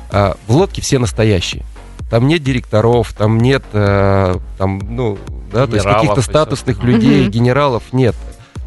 а 0.10 0.38
в 0.48 0.55
лодке 0.55 0.82
все 0.82 1.00
настоящие. 1.00 1.65
Там 2.10 2.29
нет 2.29 2.41
директоров, 2.41 3.12
там 3.12 3.39
нет, 3.39 3.63
э, 3.74 4.38
там, 4.58 4.79
ну, 4.89 5.17
да, 5.51 5.67
то 5.67 5.74
есть 5.74 5.86
каких-то 5.86 6.22
статусных 6.22 6.82
людей, 6.82 7.27
генералов 7.27 7.84
нет 7.91 8.15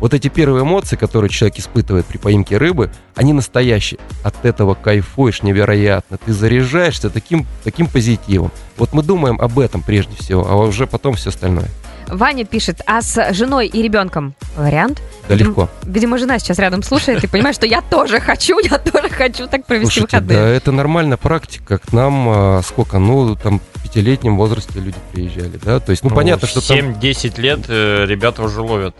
вот 0.00 0.14
эти 0.14 0.28
первые 0.28 0.62
эмоции, 0.62 0.96
которые 0.96 1.30
человек 1.30 1.58
испытывает 1.58 2.06
при 2.06 2.18
поимке 2.18 2.56
рыбы, 2.56 2.90
они 3.14 3.32
настоящие. 3.32 3.98
От 4.22 4.44
этого 4.44 4.74
кайфуешь 4.74 5.42
невероятно. 5.42 6.18
Ты 6.18 6.32
заряжаешься 6.32 7.10
таким, 7.10 7.46
таким 7.64 7.86
позитивом. 7.86 8.50
Вот 8.76 8.92
мы 8.92 9.02
думаем 9.02 9.40
об 9.40 9.58
этом 9.58 9.82
прежде 9.82 10.16
всего, 10.16 10.46
а 10.46 10.56
уже 10.56 10.86
потом 10.86 11.14
все 11.14 11.30
остальное. 11.30 11.68
Ваня 12.08 12.44
пишет, 12.44 12.82
а 12.86 13.02
с 13.02 13.32
женой 13.32 13.66
и 13.66 13.82
ребенком 13.82 14.34
вариант? 14.56 15.02
Да 15.28 15.34
видимо, 15.34 15.48
легко. 15.48 15.68
Видимо, 15.82 16.18
жена 16.18 16.38
сейчас 16.38 16.58
рядом 16.58 16.82
слушает 16.82 17.24
и 17.24 17.26
понимает, 17.26 17.56
что 17.56 17.66
я 17.66 17.82
тоже 17.82 18.20
хочу, 18.20 18.58
я 18.60 18.78
тоже 18.78 19.08
хочу 19.08 19.48
так 19.48 19.66
провести 19.66 20.00
Слушайте, 20.00 20.16
выходные. 20.18 20.38
Да, 20.38 20.48
это 20.48 20.72
нормальная 20.72 21.16
практика. 21.16 21.78
К 21.78 21.92
нам 21.92 22.28
а, 22.28 22.62
сколько, 22.62 22.98
ну, 22.98 23.34
там, 23.34 23.60
в 23.74 23.82
пятилетнем 23.82 24.36
возрасте 24.36 24.78
люди 24.78 24.96
приезжали, 25.12 25.58
да? 25.62 25.80
То 25.80 25.90
есть, 25.90 26.04
ну, 26.04 26.10
ну 26.10 26.16
понятно, 26.16 26.46
что 26.46 26.60
7-10 26.60 27.30
там... 27.30 27.42
лет 27.42 27.60
э, 27.68 28.04
ребята 28.06 28.42
уже 28.42 28.60
ловят 28.60 28.94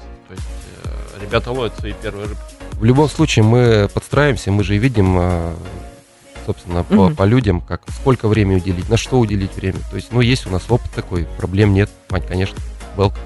ребята 1.20 1.52
ловят 1.52 1.78
свои 1.78 1.92
первые 1.92 2.28
рыбки. 2.28 2.42
В 2.73 2.85
любом 2.85 3.08
случае 3.08 3.44
мы 3.44 3.88
подстраиваемся, 3.92 4.50
мы 4.50 4.62
же 4.62 4.76
видим, 4.76 5.16
а, 5.18 5.56
собственно, 6.44 6.85
по, 6.85 7.11
по 7.11 7.23
людям, 7.25 7.61
как 7.61 7.82
сколько 7.88 8.28
времени 8.28 8.56
уделить, 8.56 8.88
на 8.88 8.96
что 8.96 9.18
уделить 9.18 9.54
время. 9.54 9.78
То 9.90 9.96
есть, 9.96 10.12
ну, 10.12 10.20
есть 10.20 10.46
у 10.46 10.50
нас 10.50 10.62
опыт 10.68 10.90
такой, 10.92 11.26
проблем 11.38 11.73
нет. 11.73 11.90
Мань, 12.11 12.23
конечно, 12.23 12.58
welcome. 12.96 13.18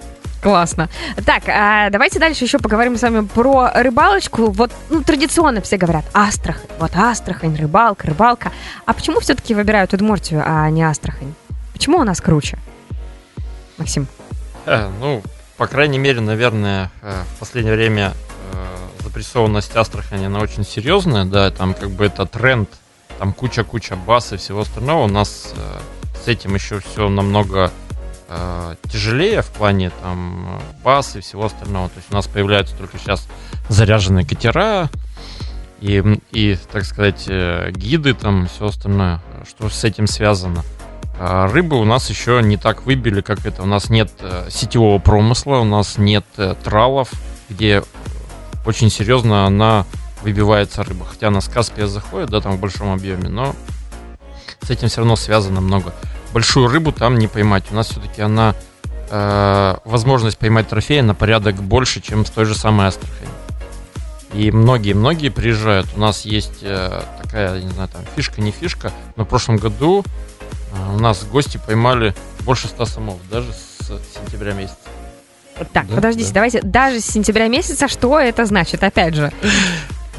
Классно. 0.42 0.88
Так, 1.26 1.42
а 1.48 1.90
давайте 1.90 2.18
дальше 2.18 2.44
еще 2.44 2.58
поговорим 2.58 2.96
с 2.96 3.02
вами 3.02 3.26
про 3.26 3.72
рыбалочку. 3.74 4.50
Вот 4.50 4.72
ну, 4.88 5.02
традиционно 5.02 5.60
все 5.60 5.76
говорят 5.76 6.04
Астрахань. 6.14 6.70
Вот 6.78 6.96
Астрахань, 6.96 7.56
рыбалка, 7.56 8.06
рыбалка. 8.06 8.50
А 8.86 8.94
почему 8.94 9.20
все-таки 9.20 9.54
выбирают 9.54 9.92
Удмуртию, 9.92 10.42
а 10.44 10.70
не 10.70 10.82
Астрахань? 10.82 11.34
Почему 11.74 11.98
у 11.98 12.04
нас 12.04 12.22
круче? 12.22 12.58
Максим. 13.76 14.06
А, 14.64 14.90
ну, 14.98 15.22
по 15.60 15.66
крайней 15.66 15.98
мере, 15.98 16.22
наверное, 16.22 16.90
э, 17.02 17.22
в 17.36 17.38
последнее 17.38 17.74
время 17.74 18.14
э, 18.54 19.02
запрессованность 19.04 19.76
Астрахани, 19.76 20.24
она 20.24 20.40
очень 20.40 20.64
серьезная, 20.64 21.26
да, 21.26 21.50
там 21.50 21.74
как 21.74 21.90
бы 21.90 22.06
это 22.06 22.24
тренд, 22.24 22.70
там 23.18 23.34
куча-куча 23.34 23.94
баз 23.94 24.32
и 24.32 24.38
всего 24.38 24.60
остального. 24.60 25.04
У 25.04 25.08
нас 25.08 25.52
э, 25.54 25.78
с 26.24 26.28
этим 26.28 26.54
еще 26.54 26.80
все 26.80 27.10
намного 27.10 27.70
тяжелее 28.84 29.42
в 29.42 29.48
плане 29.48 29.90
там 30.02 30.62
баз 30.84 31.16
и 31.16 31.20
всего 31.20 31.46
остального. 31.46 31.88
То 31.88 31.96
есть 31.96 32.12
у 32.12 32.14
нас 32.14 32.28
появляются 32.28 32.76
только 32.76 32.96
сейчас 32.96 33.26
заряженные 33.68 34.24
катера 34.24 34.88
и, 35.80 36.20
и 36.30 36.56
так 36.70 36.84
сказать, 36.84 37.26
гиды 37.26 38.14
там, 38.14 38.46
все 38.46 38.66
остальное, 38.66 39.20
что 39.48 39.68
с 39.68 39.82
этим 39.82 40.06
связано. 40.06 40.62
А 41.22 41.48
рыбы 41.48 41.78
у 41.78 41.84
нас 41.84 42.08
еще 42.08 42.40
не 42.42 42.56
так 42.56 42.86
выбили, 42.86 43.20
как 43.20 43.44
это. 43.44 43.62
У 43.62 43.66
нас 43.66 43.90
нет 43.90 44.10
э, 44.20 44.48
сетевого 44.50 44.98
промысла, 44.98 45.56
у 45.56 45.64
нас 45.64 45.98
нет 45.98 46.24
э, 46.38 46.54
тралов, 46.64 47.12
где 47.50 47.82
очень 48.64 48.88
серьезно 48.90 49.44
она 49.46 49.84
выбивается 50.22 50.82
рыба. 50.82 51.04
Хотя 51.04 51.28
она 51.28 51.42
с 51.42 51.48
Каспия 51.48 51.86
заходит, 51.86 52.30
да, 52.30 52.40
там 52.40 52.56
в 52.56 52.58
большом 52.58 52.90
объеме, 52.90 53.28
но 53.28 53.54
с 54.62 54.70
этим 54.70 54.88
все 54.88 55.02
равно 55.02 55.14
связано 55.14 55.60
много. 55.60 55.92
Большую 56.32 56.68
рыбу 56.68 56.90
там 56.90 57.18
не 57.18 57.28
поймать. 57.28 57.64
У 57.70 57.74
нас 57.74 57.88
все-таки 57.88 58.22
она 58.22 58.54
э, 59.10 59.76
возможность 59.84 60.38
поймать 60.38 60.68
трофея 60.68 61.02
на 61.02 61.14
порядок 61.14 61.56
больше, 61.56 62.00
чем 62.00 62.24
с 62.24 62.30
той 62.30 62.46
же 62.46 62.54
самой 62.54 62.86
Астрахани. 62.86 63.28
И 64.32 64.50
многие-многие 64.50 65.28
приезжают. 65.28 65.86
У 65.94 66.00
нас 66.00 66.24
есть 66.24 66.62
э, 66.62 67.02
такая, 67.22 67.60
не 67.60 67.68
знаю, 67.68 67.90
там 67.90 68.00
фишка, 68.16 68.40
не 68.40 68.52
фишка, 68.52 68.90
но 69.16 69.26
в 69.26 69.28
прошлом 69.28 69.58
году 69.58 70.02
у 70.94 70.98
нас 70.98 71.24
гости 71.24 71.60
поймали 71.64 72.14
больше 72.40 72.68
100 72.68 72.84
самов, 72.86 73.18
даже 73.30 73.52
с 73.52 73.88
сентября 74.14 74.52
месяца. 74.52 74.76
Так, 75.72 75.86
да, 75.88 75.94
подождите, 75.94 76.28
да. 76.28 76.34
давайте, 76.34 76.62
даже 76.62 77.00
с 77.00 77.06
сентября 77.06 77.48
месяца, 77.48 77.88
что 77.88 78.18
это 78.18 78.46
значит, 78.46 78.82
опять 78.82 79.14
же? 79.14 79.32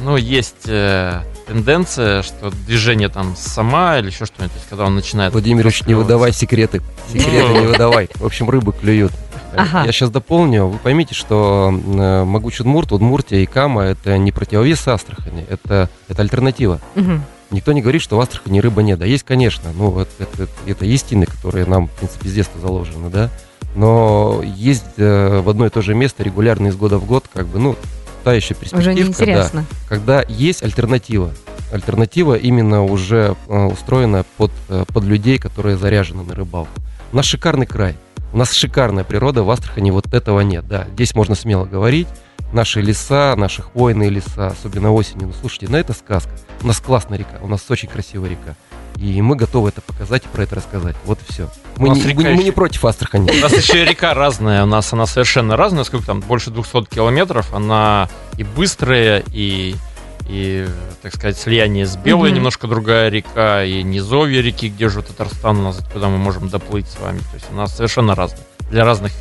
Ну, 0.03 0.17
есть 0.17 0.67
э, 0.67 1.21
тенденция, 1.45 2.23
что 2.23 2.49
движение 2.65 3.07
там 3.07 3.35
сама 3.37 3.99
или 3.99 4.07
еще 4.07 4.25
что-нибудь, 4.25 4.57
когда 4.67 4.85
он 4.85 4.95
начинает... 4.95 5.31
Владимирович, 5.31 5.85
не 5.85 5.93
выдавай 5.93 6.33
секреты, 6.33 6.81
секреты 7.07 7.53
не 7.53 7.67
выдавай. 7.67 8.09
В 8.15 8.25
общем, 8.25 8.49
рыбы 8.49 8.73
клюют. 8.73 9.11
Ага. 9.55 9.83
Я 9.85 9.91
сейчас 9.91 10.09
дополню. 10.09 10.65
Вы 10.65 10.79
поймите, 10.79 11.13
что 11.13 11.71
э, 11.71 12.23
Могучий 12.23 12.63
Удмурт, 12.63 12.91
Удмуртия 12.91 13.41
и 13.41 13.45
Кама– 13.45 13.83
это 13.83 14.17
не 14.17 14.31
противовес 14.31 14.87
Астрахани, 14.87 15.45
это, 15.47 15.87
это 16.07 16.21
альтернатива. 16.23 16.79
Угу. 16.95 17.21
Никто 17.51 17.73
не 17.73 17.81
говорит, 17.81 18.01
что 18.01 18.17
в 18.17 18.21
Астрахани 18.21 18.59
рыбы 18.59 18.81
нет. 18.81 18.97
Да 18.97 19.05
есть, 19.05 19.23
конечно. 19.23 19.71
Ну, 19.73 19.99
это, 19.99 20.11
это, 20.19 20.47
это 20.65 20.85
истины, 20.85 21.25
которые 21.25 21.65
нам, 21.65 21.87
в 21.87 21.91
принципе, 21.91 22.29
с 22.29 22.33
детства 22.33 22.59
заложены, 22.61 23.09
да. 23.09 23.29
Но 23.75 24.41
есть 24.43 24.83
э, 24.97 25.41
в 25.41 25.49
одно 25.49 25.65
и 25.65 25.69
то 25.69 25.81
же 25.81 25.93
место 25.93 26.23
регулярно 26.23 26.67
из 26.67 26.75
года 26.75 26.97
в 26.97 27.05
год, 27.05 27.25
как 27.33 27.47
бы, 27.47 27.59
ну, 27.59 27.75
та 28.23 28.33
еще 28.33 28.53
перспективка. 28.53 28.79
Уже 28.79 28.93
неинтересно. 28.93 29.65
Да, 29.69 29.75
когда 29.87 30.25
есть 30.27 30.63
альтернатива. 30.63 31.31
Альтернатива 31.71 32.35
именно 32.35 32.83
уже 32.83 33.35
э, 33.47 33.63
устроена 33.65 34.25
под, 34.37 34.51
э, 34.69 34.85
под 34.87 35.03
людей, 35.03 35.37
которые 35.37 35.77
заряжены 35.77 36.23
на 36.23 36.33
рыбалку. 36.33 36.71
У 37.11 37.15
нас 37.17 37.25
шикарный 37.25 37.65
край. 37.65 37.97
У 38.33 38.37
нас 38.37 38.53
шикарная 38.53 39.03
природа, 39.03 39.43
в 39.43 39.51
Астрахани 39.51 39.91
вот 39.91 40.13
этого 40.13 40.39
нет. 40.39 40.65
Да, 40.67 40.87
здесь 40.93 41.15
можно 41.15 41.35
смело 41.35 41.65
говорить 41.65 42.07
наши 42.53 42.81
леса, 42.81 43.35
наши 43.35 43.61
хвойные 43.61 44.09
леса, 44.09 44.47
особенно 44.47 44.91
осенью. 44.91 45.27
Ну, 45.27 45.33
слушайте, 45.39 45.67
на 45.67 45.73
ну, 45.73 45.77
это 45.77 45.93
сказка. 45.93 46.31
У 46.61 46.67
нас 46.67 46.79
классная 46.79 47.17
река, 47.17 47.39
у 47.41 47.47
нас 47.47 47.69
очень 47.69 47.89
красивая 47.89 48.29
река. 48.29 48.55
И 48.97 49.21
мы 49.21 49.35
готовы 49.35 49.69
это 49.69 49.81
показать 49.81 50.25
и 50.25 50.27
про 50.27 50.43
это 50.43 50.55
рассказать. 50.55 50.95
Вот 51.05 51.19
и 51.27 51.31
все. 51.31 51.49
Мы, 51.77 51.89
не, 51.89 52.13
мы, 52.13 52.35
мы 52.35 52.43
не 52.43 52.51
против 52.51 52.85
Астрахани. 52.85 53.31
У 53.31 53.41
нас 53.41 53.51
еще 53.53 53.83
река 53.85 54.13
разная. 54.13 54.63
У 54.63 54.67
нас 54.67 54.91
она 54.93 55.05
совершенно 55.05 55.57
разная. 55.57 55.85
Сколько 55.85 56.05
там? 56.05 56.19
Больше 56.19 56.51
200 56.51 56.85
километров. 56.85 57.51
Она 57.53 58.09
и 58.37 58.43
быстрая, 58.43 59.23
и, 59.33 59.75
и 60.27 60.67
так 61.01 61.15
сказать, 61.15 61.37
слияние 61.37 61.85
с 61.85 61.95
Белой, 61.95 62.29
mm-hmm. 62.29 62.35
немножко 62.35 62.67
другая 62.67 63.09
река, 63.09 63.63
и 63.63 63.81
низовье 63.81 64.41
реки, 64.41 64.69
где 64.69 64.89
же 64.89 65.01
Татарстан 65.01 65.57
у 65.57 65.63
нас, 65.63 65.79
куда 65.91 66.09
мы 66.09 66.17
можем 66.17 66.49
доплыть 66.49 66.87
с 66.87 66.99
вами. 66.99 67.19
То 67.19 67.35
есть 67.35 67.47
у 67.51 67.55
нас 67.55 67.75
совершенно 67.75 68.13
разная. 68.13 68.43
Для 68.69 68.85
разных 68.85 69.13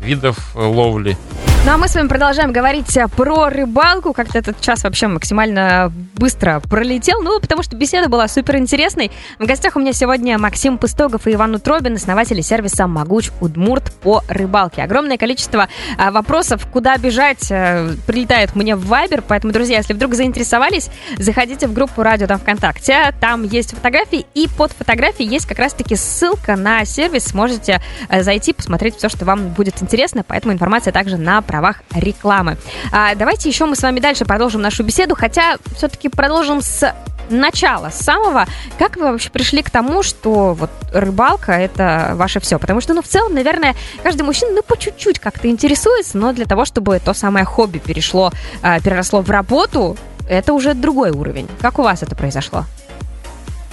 видов 0.00 0.54
ловли. 0.54 1.16
Ну 1.64 1.72
а 1.74 1.76
мы 1.76 1.88
с 1.88 1.94
вами 1.96 2.08
продолжаем 2.08 2.52
говорить 2.52 2.96
э, 2.96 3.08
про 3.08 3.50
рыбалку. 3.50 4.12
Как-то 4.14 4.38
этот 4.38 4.60
час 4.60 4.84
вообще 4.84 5.08
максимально 5.08 5.92
быстро 6.14 6.60
пролетел. 6.60 7.20
Ну, 7.20 7.40
потому 7.40 7.62
что 7.62 7.76
беседа 7.76 8.08
была 8.08 8.26
супер 8.28 8.56
интересной. 8.56 9.10
В 9.38 9.44
гостях 9.44 9.76
у 9.76 9.80
меня 9.80 9.92
сегодня 9.92 10.38
Максим 10.38 10.78
Пыстогов 10.78 11.26
и 11.26 11.34
Иван 11.34 11.56
Утробин, 11.56 11.96
основатели 11.96 12.40
сервиса 12.40 12.86
«Могуч 12.86 13.30
Удмурт» 13.40 13.92
по 13.96 14.22
рыбалке. 14.28 14.82
Огромное 14.82 15.18
количество 15.18 15.68
а, 15.98 16.10
вопросов, 16.10 16.66
куда 16.72 16.96
бежать, 16.96 17.48
прилетает 17.48 18.54
мне 18.54 18.74
в 18.74 18.86
Вайбер. 18.86 19.22
Поэтому, 19.26 19.52
друзья, 19.52 19.78
если 19.78 19.92
вдруг 19.92 20.14
заинтересовались, 20.14 20.88
заходите 21.18 21.66
в 21.66 21.74
группу 21.74 22.02
радио 22.02 22.28
там 22.28 22.38
ВКонтакте. 22.38 23.12
Там 23.20 23.42
есть 23.42 23.74
фотографии, 23.74 24.24
и 24.32 24.48
под 24.56 24.72
фотографией 24.72 25.28
есть 25.28 25.46
как 25.46 25.58
раз-таки 25.58 25.96
ссылка 25.96 26.56
на 26.56 26.84
сервис. 26.86 27.34
Можете 27.34 27.82
зайти, 28.10 28.54
посмотреть 28.54 28.96
все, 28.96 29.08
что 29.08 29.26
вам 29.26 29.48
будет 29.48 29.74
интересно. 29.82 29.87
Поэтому 30.26 30.52
информация 30.52 30.92
также 30.92 31.16
на 31.16 31.42
правах 31.42 31.82
рекламы. 31.94 32.56
А, 32.92 33.14
давайте 33.14 33.48
еще 33.48 33.66
мы 33.66 33.76
с 33.76 33.82
вами 33.82 34.00
дальше 34.00 34.24
продолжим 34.24 34.60
нашу 34.60 34.82
беседу, 34.82 35.14
хотя 35.16 35.56
все-таки 35.76 36.08
продолжим 36.08 36.60
с 36.62 36.94
начала, 37.30 37.90
с 37.90 38.00
самого, 38.00 38.46
как 38.78 38.96
вы 38.96 39.12
вообще 39.12 39.30
пришли 39.30 39.62
к 39.62 39.70
тому, 39.70 40.02
что 40.02 40.54
вот 40.54 40.70
рыбалка 40.92 41.52
это 41.52 42.12
ваше 42.14 42.40
все? 42.40 42.58
Потому 42.58 42.80
что, 42.80 42.94
ну, 42.94 43.02
в 43.02 43.06
целом, 43.06 43.34
наверное, 43.34 43.74
каждый 44.02 44.22
мужчина, 44.22 44.52
ну, 44.52 44.62
по 44.62 44.76
чуть-чуть 44.76 45.18
как-то 45.18 45.48
интересуется, 45.48 46.18
но 46.18 46.32
для 46.32 46.46
того, 46.46 46.64
чтобы 46.64 46.98
то 47.04 47.14
самое 47.14 47.44
хобби 47.44 47.78
перешло, 47.78 48.32
э, 48.62 48.80
переросло 48.80 49.20
в 49.20 49.30
работу, 49.30 49.96
это 50.28 50.52
уже 50.52 50.74
другой 50.74 51.10
уровень. 51.10 51.48
Как 51.60 51.78
у 51.78 51.82
вас 51.82 52.02
это 52.02 52.14
произошло? 52.14 52.64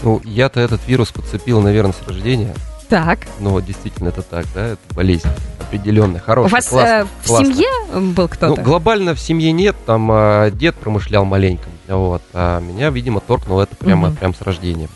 Ну, 0.04 0.22
я-то 0.24 0.60
этот 0.60 0.86
вирус 0.88 1.12
подцепил, 1.12 1.62
наверное, 1.62 1.94
с 1.94 2.08
рождения. 2.08 2.54
Так. 2.90 3.20
Ну, 3.40 3.50
вот 3.52 3.66
действительно 3.66 4.10
это 4.10 4.22
так, 4.22 4.46
да, 4.54 4.68
это 4.70 4.80
болезнь 4.94 5.28
определенная, 5.60 6.20
хорошая, 6.20 6.52
У 6.52 6.56
вас 6.56 6.68
классная, 6.68 7.02
э, 7.04 7.06
в 7.24 7.28
классная. 7.28 7.54
семье 7.54 8.12
был 8.14 8.28
кто-то? 8.28 8.56
Ну, 8.56 8.64
глобально 8.64 9.16
в 9.16 9.20
семье 9.20 9.52
нет, 9.52 9.76
там 9.86 10.10
э, 10.12 10.52
дед 10.54 10.76
промышлял 10.76 11.26
маленько, 11.26 11.68
вот, 11.88 12.22
а 12.34 12.60
меня, 12.60 12.90
видимо, 12.92 13.20
торкнуло 13.22 13.64
это 13.64 13.76
прямо, 13.76 14.10
Мгм. 14.10 14.18
прям 14.18 14.36
с 14.36 14.42
рождения. 14.42 14.88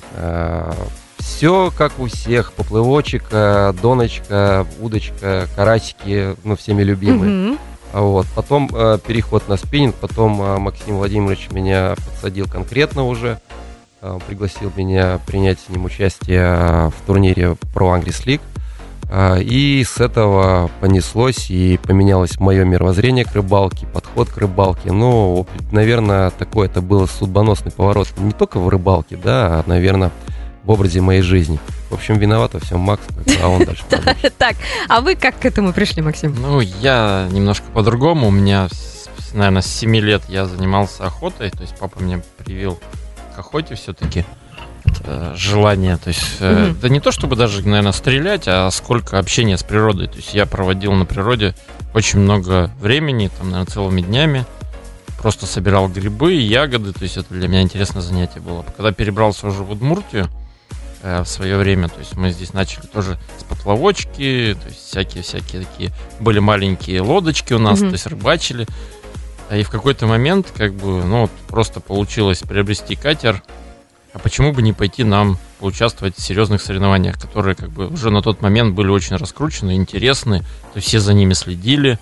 все 1.17 1.71
как 1.77 1.97
у 1.99 2.05
всех, 2.07 2.53
поплывочек, 2.53 3.23
э, 3.31 3.73
доночка, 3.81 4.65
удочка, 4.79 5.47
карасики, 5.55 6.35
ну, 6.43 6.55
всеми 6.55 6.83
любимые. 6.83 7.57
А 7.91 8.01
Вот. 8.01 8.27
Потом 8.35 8.69
э, 8.71 8.99
переход 9.05 9.47
на 9.47 9.57
спиннинг, 9.57 9.95
потом 9.95 10.39
э, 10.41 10.57
Максим 10.59 10.97
Владимирович 10.97 11.49
меня 11.51 11.95
подсадил 11.95 12.45
конкретно 12.47 13.03
уже, 13.05 13.39
э, 13.48 13.48
пригласил 14.27 14.71
меня 14.75 15.19
принять 15.25 15.59
с 15.59 15.69
ним 15.69 15.85
участие 15.85 16.41
э, 16.41 16.89
в 16.89 17.05
турнире 17.05 17.57
Pro 17.73 17.99
Angris 17.99 18.25
League. 18.25 18.41
А, 19.11 19.37
И 19.37 19.83
с 19.83 19.99
этого 19.99 20.69
понеслось 20.79 21.49
и 21.49 21.79
поменялось 21.81 22.39
мое 22.39 22.63
мировоззрение 22.63 23.25
к 23.25 23.33
рыбалке, 23.33 23.87
подход 23.87 24.29
к 24.29 24.37
рыбалке. 24.37 24.91
Ну, 24.91 25.47
наверное, 25.71 26.29
такой 26.29 26.67
это 26.67 26.81
был 26.81 27.07
судьбоносный 27.07 27.71
поворот 27.71 28.07
не 28.17 28.31
только 28.31 28.59
в 28.59 28.69
рыбалке, 28.69 29.17
да, 29.17 29.59
а, 29.59 29.63
наверное, 29.65 30.11
в 30.63 30.71
образе 30.71 31.01
моей 31.01 31.21
жизни. 31.21 31.59
В 31.89 31.95
общем, 31.95 32.19
виноват 32.19 32.53
во 32.53 32.59
всем 32.59 32.81
Макс, 32.81 33.01
а 33.41 33.47
он 33.47 33.65
дальше. 33.65 33.83
Так, 34.37 34.55
а 34.87 35.01
вы 35.01 35.15
как 35.15 35.39
к 35.39 35.45
этому 35.45 35.73
пришли, 35.73 36.03
Максим? 36.03 36.35
Ну, 36.39 36.59
я 36.61 37.27
немножко 37.31 37.65
по-другому. 37.73 38.27
У 38.27 38.31
меня, 38.31 38.67
наверное, 39.33 39.63
с 39.63 39.65
7 39.65 39.95
лет 39.95 40.21
я 40.27 40.45
занимался 40.45 41.05
охотой. 41.05 41.49
То 41.49 41.61
есть 41.61 41.75
папа 41.79 41.99
меня 41.99 42.21
привил 42.37 42.79
к 43.39 43.45
охоте 43.45 43.75
все-таки. 43.75 44.25
желание. 45.35 45.97
То 45.97 46.09
есть, 46.09 46.37
э, 46.39 46.67
Мгм. 46.69 46.79
да 46.81 46.89
не 46.89 46.99
то 46.99 47.11
чтобы 47.11 47.35
даже, 47.35 47.61
наверное, 47.67 47.91
стрелять, 47.93 48.43
а 48.47 48.69
сколько 48.71 49.17
общения 49.19 49.57
с 49.57 49.63
природой. 49.63 50.07
То 50.07 50.17
есть 50.17 50.33
я 50.33 50.45
проводил 50.45 50.91
на 50.93 51.05
природе 51.05 51.55
очень 51.93 52.19
много 52.19 52.69
времени, 52.81 53.29
там, 53.37 53.51
наверное, 53.51 53.71
целыми 53.71 54.01
днями. 54.01 54.45
Просто 55.21 55.45
собирал 55.45 55.87
грибы, 55.87 56.33
ягоды. 56.33 56.91
То 56.93 57.03
есть 57.03 57.17
это 57.17 57.33
для 57.33 57.47
меня 57.47 57.61
интересное 57.61 58.01
занятие 58.01 58.39
было. 58.41 58.63
Когда 58.75 58.91
перебрался 58.91 59.47
уже 59.47 59.63
в 59.63 59.71
Удмуртию, 59.71 60.27
э, 61.03 61.23
в 61.23 61.27
свое 61.27 61.57
время. 61.57 61.87
То 61.87 61.99
есть 61.99 62.15
мы 62.15 62.31
здесь 62.31 62.53
начали 62.53 62.85
тоже 62.85 63.17
с 63.37 63.43
поплавочки, 63.43 64.57
то 64.61 64.67
есть 64.67 64.87
всякие-всякие 64.89 65.65
такие 65.65 65.91
были 66.19 66.39
маленькие 66.39 67.01
лодочки 67.01 67.53
у 67.53 67.59
нас, 67.59 67.79
Мгм. 67.79 67.89
то 67.89 67.93
есть 67.93 68.05
рыбачили. 68.07 68.67
И 69.51 69.63
в 69.63 69.69
какой-то 69.69 70.05
момент, 70.05 70.53
как 70.55 70.73
бы, 70.73 71.03
ну, 71.03 71.21
вот 71.21 71.31
просто 71.47 71.79
получилось 71.79 72.39
приобрести 72.39 72.95
катер. 72.95 73.41
А 74.13 74.19
почему 74.19 74.53
бы 74.53 74.61
не 74.61 74.73
пойти 74.73 75.03
нам 75.03 75.37
поучаствовать 75.59 76.15
в 76.17 76.21
серьезных 76.21 76.61
соревнованиях, 76.61 77.19
которые 77.19 77.55
как 77.55 77.69
бы 77.69 77.87
уже 77.87 78.09
на 78.09 78.21
тот 78.21 78.41
момент 78.41 78.75
были 78.75 78.89
очень 78.89 79.15
раскручены, 79.15 79.75
интересны, 79.75 80.43
то 80.73 80.79
все 80.79 80.99
за 80.99 81.13
ними 81.13 81.33
следили. 81.33 81.99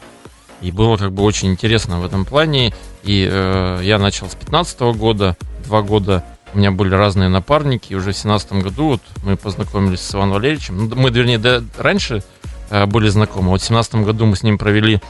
И 0.61 0.71
было 0.71 0.97
как 0.97 1.11
бы 1.11 1.23
очень 1.23 1.49
интересно 1.49 1.99
в 1.99 2.05
этом 2.05 2.25
плане. 2.25 2.73
И 3.03 3.27
э, 3.29 3.79
я 3.83 3.99
начал 3.99 4.29
с 4.29 4.35
15 4.35 4.79
года, 4.97 5.37
два 5.65 5.81
года 5.81 6.23
у 6.53 6.57
меня 6.57 6.71
были 6.71 6.95
разные 6.95 7.29
напарники, 7.29 7.93
и 7.93 7.95
уже 7.95 8.11
в 8.11 8.17
17 8.17 8.53
году 8.53 8.87
вот 8.87 9.01
мы 9.23 9.35
познакомились 9.37 9.99
с 9.99 10.15
Иваном 10.15 10.35
Валерьевичем. 10.35 10.89
Ну, 10.89 10.95
мы, 10.95 11.09
вернее, 11.09 11.37
да, 11.37 11.61
раньше 11.77 12.23
э, 12.69 12.85
были 12.85 13.09
знакомы. 13.09 13.49
Вот 13.49 13.61
в 13.61 13.65
17 13.65 13.95
году 13.95 14.25
мы 14.25 14.35
с 14.35 14.43
ним 14.43 14.57
провели 14.57 15.01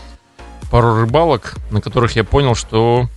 пару 0.70 1.02
рыбалок, 1.02 1.56
на 1.72 1.82
которых 1.82 2.16
я 2.16 2.24
понял, 2.24 2.56
что 2.56 3.08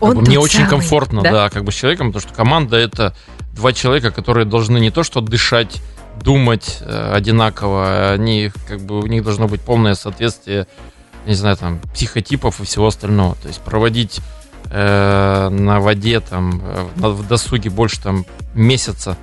как 0.00 0.14
бы, 0.14 0.22
мне 0.22 0.38
очень 0.38 0.60
самый, 0.60 0.70
комфортно, 0.70 1.22
да? 1.22 1.30
да? 1.32 1.50
как 1.50 1.64
бы 1.64 1.72
с 1.72 1.74
человеком, 1.74 2.12
потому 2.12 2.28
что 2.28 2.34
команда 2.34 2.76
это 2.76 3.14
два 3.52 3.72
человека, 3.72 4.10
которые 4.10 4.46
должны 4.46 4.78
не 4.78 4.90
то 4.90 5.02
что 5.02 5.20
дышать, 5.20 5.82
думать 6.22 6.78
э, 6.80 7.12
одинаково, 7.14 8.12
они 8.12 8.52
как 8.66 8.80
бы 8.80 9.00
у 9.00 9.06
них 9.06 9.24
должно 9.24 9.48
быть 9.48 9.60
полное 9.60 9.94
соответствие, 9.94 10.66
не 11.26 11.34
знаю, 11.34 11.56
там 11.56 11.80
психотипов 11.92 12.60
и 12.60 12.64
всего 12.64 12.86
остального. 12.86 13.34
То 13.42 13.48
есть 13.48 13.60
проводить 13.60 14.20
э, 14.70 15.48
на 15.50 15.80
воде 15.80 16.20
там 16.20 16.62
э, 16.64 16.86
на- 16.96 17.10
в 17.10 17.26
досуге 17.26 17.70
больше 17.70 18.00
там 18.00 18.24
месяца, 18.54 19.16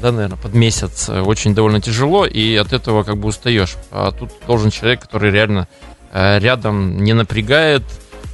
да, 0.00 0.10
наверное, 0.10 0.36
под 0.36 0.54
месяц 0.54 1.08
э, 1.08 1.20
очень 1.20 1.54
довольно 1.54 1.80
тяжело, 1.80 2.26
и 2.26 2.56
от 2.56 2.72
этого 2.72 3.04
как 3.04 3.18
бы 3.18 3.28
устаешь. 3.28 3.76
А 3.92 4.10
тут 4.10 4.30
должен 4.46 4.70
человек, 4.70 5.02
который 5.02 5.30
реально 5.30 5.68
э, 5.70 5.91
рядом 6.12 7.02
не 7.02 7.12
напрягает, 7.12 7.82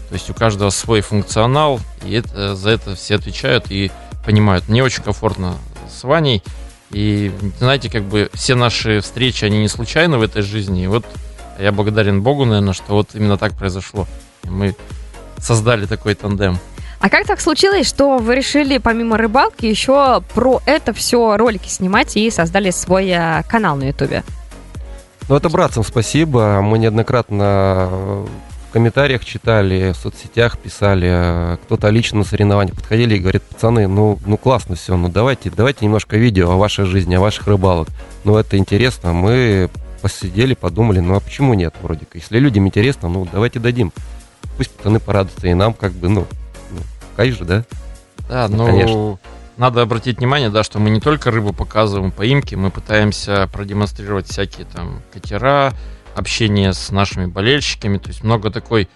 то 0.08 0.14
есть 0.14 0.28
у 0.30 0.34
каждого 0.34 0.70
свой 0.70 1.00
функционал, 1.00 1.80
и 2.04 2.14
это, 2.14 2.56
за 2.56 2.70
это 2.70 2.94
все 2.94 3.16
отвечают 3.16 3.70
и 3.70 3.90
понимают. 4.24 4.68
Мне 4.68 4.82
очень 4.82 5.02
комфортно 5.02 5.56
с 5.88 6.02
Ваней, 6.02 6.42
и 6.90 7.32
знаете, 7.58 7.90
как 7.90 8.02
бы 8.04 8.30
все 8.32 8.54
наши 8.54 9.00
встречи, 9.00 9.44
они 9.44 9.58
не 9.58 9.68
случайны 9.68 10.16
в 10.16 10.22
этой 10.22 10.42
жизни, 10.42 10.84
и 10.84 10.86
вот 10.86 11.04
я 11.58 11.72
благодарен 11.72 12.22
Богу, 12.22 12.44
наверное, 12.44 12.72
что 12.72 12.94
вот 12.94 13.10
именно 13.14 13.36
так 13.36 13.54
произошло. 13.54 14.06
И 14.44 14.48
мы 14.48 14.76
создали 15.38 15.86
такой 15.86 16.14
тандем. 16.14 16.58
А 17.00 17.10
как 17.10 17.26
так 17.26 17.40
случилось, 17.40 17.86
что 17.86 18.18
вы 18.18 18.34
решили 18.34 18.78
помимо 18.78 19.16
рыбалки 19.16 19.66
еще 19.66 20.22
про 20.34 20.60
это 20.66 20.92
все 20.92 21.36
ролики 21.36 21.68
снимать 21.68 22.16
и 22.16 22.30
создали 22.30 22.70
свой 22.70 23.08
э, 23.08 23.42
канал 23.48 23.76
на 23.76 23.88
Ютубе? 23.88 24.24
Ну, 25.28 25.36
это 25.36 25.50
братцам 25.50 25.84
спасибо. 25.84 26.60
Мы 26.62 26.78
неоднократно 26.78 28.24
в 28.68 28.72
комментариях 28.72 29.24
читали, 29.24 29.92
в 29.92 29.96
соцсетях 29.96 30.58
писали, 30.58 31.58
кто-то 31.64 31.90
лично 31.90 32.18
на 32.18 32.24
соревнованиях 32.24 32.76
подходили 32.76 33.16
и 33.16 33.18
говорит, 33.18 33.42
пацаны, 33.42 33.88
ну, 33.88 34.18
ну 34.24 34.36
классно 34.38 34.74
все, 34.74 34.96
ну 34.96 35.08
давайте, 35.08 35.50
давайте 35.50 35.84
немножко 35.84 36.16
видео 36.16 36.50
о 36.50 36.56
вашей 36.56 36.86
жизни, 36.86 37.14
о 37.14 37.20
ваших 37.20 37.46
рыбалок. 37.46 37.88
Ну, 38.24 38.36
это 38.36 38.56
интересно. 38.56 39.12
Мы 39.12 39.68
посидели, 40.00 40.54
подумали, 40.54 41.00
ну 41.00 41.16
а 41.16 41.20
почему 41.20 41.52
нет, 41.52 41.74
вроде 41.82 42.06
как. 42.06 42.14
Если 42.14 42.38
людям 42.38 42.66
интересно, 42.66 43.08
ну 43.08 43.28
давайте 43.30 43.58
дадим. 43.58 43.92
Пусть 44.56 44.70
пацаны 44.70 44.98
порадуются, 44.98 45.46
и 45.46 45.54
нам 45.54 45.74
как 45.74 45.92
бы, 45.92 46.08
ну, 46.08 46.26
ну 46.70 46.80
кайф 47.16 47.36
же, 47.36 47.44
да? 47.44 47.64
Да, 48.28 48.48
Ну, 48.48 48.56
ну, 48.56 48.66
конечно. 48.66 49.18
Надо 49.58 49.82
обратить 49.82 50.18
внимание, 50.18 50.50
да, 50.50 50.62
что 50.62 50.78
мы 50.78 50.88
не 50.88 51.00
только 51.00 51.30
рыбу 51.30 51.52
показываем, 51.52 52.12
поимки, 52.12 52.54
мы 52.54 52.70
пытаемся 52.70 53.48
продемонстрировать 53.52 54.28
всякие 54.28 54.66
там 54.66 55.02
катера, 55.12 55.74
общение 56.14 56.72
с 56.72 56.90
нашими 56.90 57.26
болельщиками, 57.26 57.98
то 57.98 58.08
есть 58.08 58.24
много 58.24 58.50
такой 58.50 58.88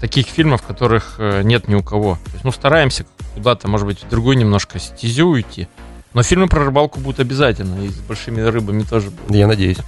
таких 0.00 0.26
фильмов, 0.26 0.62
которых 0.62 1.16
э, 1.18 1.42
нет 1.42 1.68
ни 1.68 1.74
у 1.74 1.82
кого. 1.82 2.18
То 2.24 2.32
есть, 2.32 2.44
ну, 2.44 2.52
стараемся 2.52 3.06
куда-то, 3.34 3.68
может 3.68 3.86
быть, 3.86 4.04
в 4.04 4.08
другую 4.08 4.36
немножко 4.36 4.78
стезю 4.78 5.28
уйти. 5.28 5.68
Но 6.12 6.22
фильмы 6.22 6.48
про 6.48 6.64
рыбалку 6.64 7.00
будут 7.00 7.20
обязательно, 7.20 7.82
и 7.82 7.88
с 7.88 7.96
большими 7.96 8.40
рыбами 8.42 8.82
тоже 8.82 9.10
будут. 9.10 9.34
Я 9.34 9.46
надеюсь. 9.46 9.78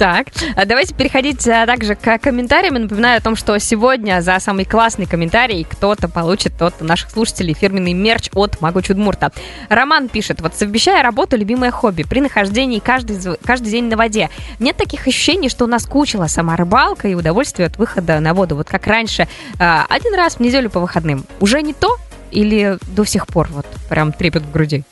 Так, 0.00 0.28
а 0.56 0.64
давайте 0.64 0.94
переходить 0.94 1.46
а, 1.46 1.66
также 1.66 1.94
к 1.94 2.18
комментариям. 2.20 2.72
Напоминаю 2.72 3.18
о 3.18 3.20
том, 3.20 3.36
что 3.36 3.58
сегодня 3.58 4.22
за 4.22 4.40
самый 4.40 4.64
классный 4.64 5.04
комментарий 5.04 5.62
кто-то 5.62 6.08
получит 6.08 6.62
от 6.62 6.80
наших 6.80 7.10
слушателей 7.10 7.52
фирменный 7.52 7.92
мерч 7.92 8.30
от 8.32 8.62
Магу 8.62 8.80
Чудмурта. 8.80 9.30
Роман 9.68 10.08
пишет, 10.08 10.40
вот 10.40 10.54
совмещая 10.54 11.02
работу, 11.02 11.36
любимое 11.36 11.70
хобби, 11.70 12.04
при 12.04 12.22
нахождении 12.22 12.78
каждый, 12.78 13.18
каждый 13.44 13.72
день 13.72 13.90
на 13.90 13.98
воде, 13.98 14.30
нет 14.58 14.78
таких 14.78 15.06
ощущений, 15.06 15.50
что 15.50 15.66
наскучила 15.66 16.28
сама 16.28 16.56
рыбалка 16.56 17.06
и 17.06 17.14
удовольствие 17.14 17.66
от 17.66 17.76
выхода 17.76 18.20
на 18.20 18.32
воду. 18.32 18.56
Вот 18.56 18.70
как 18.70 18.86
раньше, 18.86 19.28
а, 19.58 19.84
один 19.86 20.14
раз 20.14 20.36
в 20.36 20.40
неделю 20.40 20.70
по 20.70 20.80
выходным. 20.80 21.26
Уже 21.40 21.60
не 21.60 21.74
то 21.74 21.98
или 22.30 22.78
до 22.86 23.04
сих 23.04 23.26
пор 23.26 23.48
вот 23.52 23.66
прям 23.90 24.14
трепет 24.14 24.44
в 24.44 24.50
груди? 24.50 24.82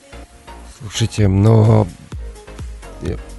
Слушайте, 0.81 1.27
но 1.29 1.87
э, 1.87 1.87
э, 1.87 1.98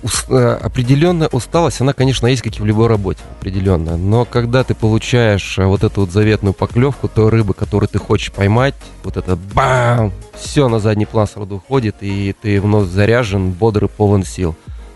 определенная 0.01 1.27
усталость, 1.27 1.81
она, 1.81 1.93
конечно, 1.93 2.27
есть, 2.27 2.41
как 2.41 2.57
и 2.57 2.61
в 2.61 2.65
любой 2.65 2.87
работе, 2.87 3.19
определенно. 3.39 3.97
Но 3.97 4.25
когда 4.25 4.63
ты 4.63 4.73
получаешь 4.73 5.57
э, 5.57 5.65
вот 5.65 5.83
эту 5.83 6.01
вот 6.01 6.11
заветную 6.11 6.53
поклевку 6.53 7.07
той 7.07 7.29
рыбы, 7.29 7.53
которую 7.53 7.89
ты 7.89 7.99
хочешь 7.99 8.31
поймать, 8.31 8.75
вот 9.03 9.17
это 9.17 9.35
бам, 9.35 10.13
все 10.37 10.69
на 10.69 10.79
задний 10.79 11.05
план 11.05 11.27
сразу 11.27 11.55
уходит, 11.55 11.97
и 12.01 12.33
ты 12.41 12.61
вновь 12.61 12.87
заряжен, 12.87 13.51
бодрый, 13.51 13.89
полон 13.89 14.23
сил. 14.23 14.55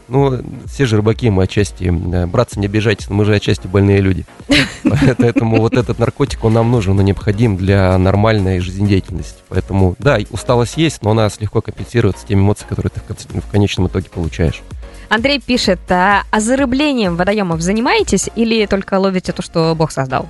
Ну, 0.09 0.41
все 0.65 0.85
же 0.85 0.97
рыбаки, 0.97 1.29
мы 1.29 1.43
отчасти, 1.43 1.85
э, 1.85 2.25
братцы, 2.25 2.59
не 2.59 2.67
обижайтесь, 2.67 3.09
но 3.09 3.15
мы 3.15 3.25
же 3.25 3.35
отчасти 3.35 3.67
больные 3.67 3.99
люди. 3.99 4.25
Поэтому 5.17 5.59
вот 5.59 5.73
этот 5.73 5.99
наркотик, 5.99 6.43
он 6.45 6.53
нам 6.53 6.71
нужен, 6.71 6.97
он 6.97 7.05
необходим 7.05 7.57
для 7.57 7.97
нормальной 7.97 8.59
жизнедеятельности. 8.59 9.39
Поэтому, 9.49 9.95
да, 9.99 10.19
усталость 10.29 10.77
есть, 10.77 11.01
но 11.01 11.11
она 11.11 11.29
легко 11.39 11.61
компенсируется 11.61 12.25
теми 12.25 12.39
эмоциями, 12.39 12.69
которые 12.69 12.91
ты 12.91 13.39
в 13.41 13.51
конечном 13.51 13.87
итоге 13.87 14.09
получаешь. 14.09 14.61
Андрей 15.09 15.39
пишет, 15.39 15.79
а, 15.89 16.23
а 16.31 16.39
зарыблением 16.39 17.15
водоемов 17.15 17.61
занимаетесь 17.61 18.29
или 18.35 18.65
только 18.65 18.99
ловите 18.99 19.31
то, 19.31 19.41
что 19.41 19.75
Бог 19.75 19.91
создал? 19.91 20.29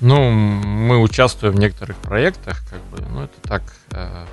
Ну, 0.00 0.30
мы 0.30 1.00
участвуем 1.00 1.54
в 1.54 1.58
некоторых 1.60 1.96
проектах, 1.98 2.62
как 2.68 2.80
бы, 2.90 3.06
ну, 3.08 3.22
это 3.22 3.40
так, 3.42 3.62
э, 3.92 4.24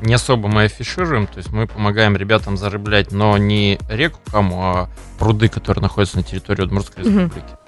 не 0.00 0.14
особо 0.14 0.48
мы 0.48 0.64
афишируем, 0.64 1.28
то 1.28 1.38
есть 1.38 1.52
мы 1.52 1.68
помогаем 1.68 2.16
ребятам 2.16 2.56
зарыблять, 2.56 3.12
но 3.12 3.38
не 3.38 3.78
реку 3.88 4.18
кому, 4.30 4.62
а 4.62 4.90
пруды, 5.18 5.48
которые 5.48 5.80
находятся 5.82 6.16
на 6.16 6.24
территории 6.24 6.62
Удмуртской 6.62 7.04
республики. 7.04 7.61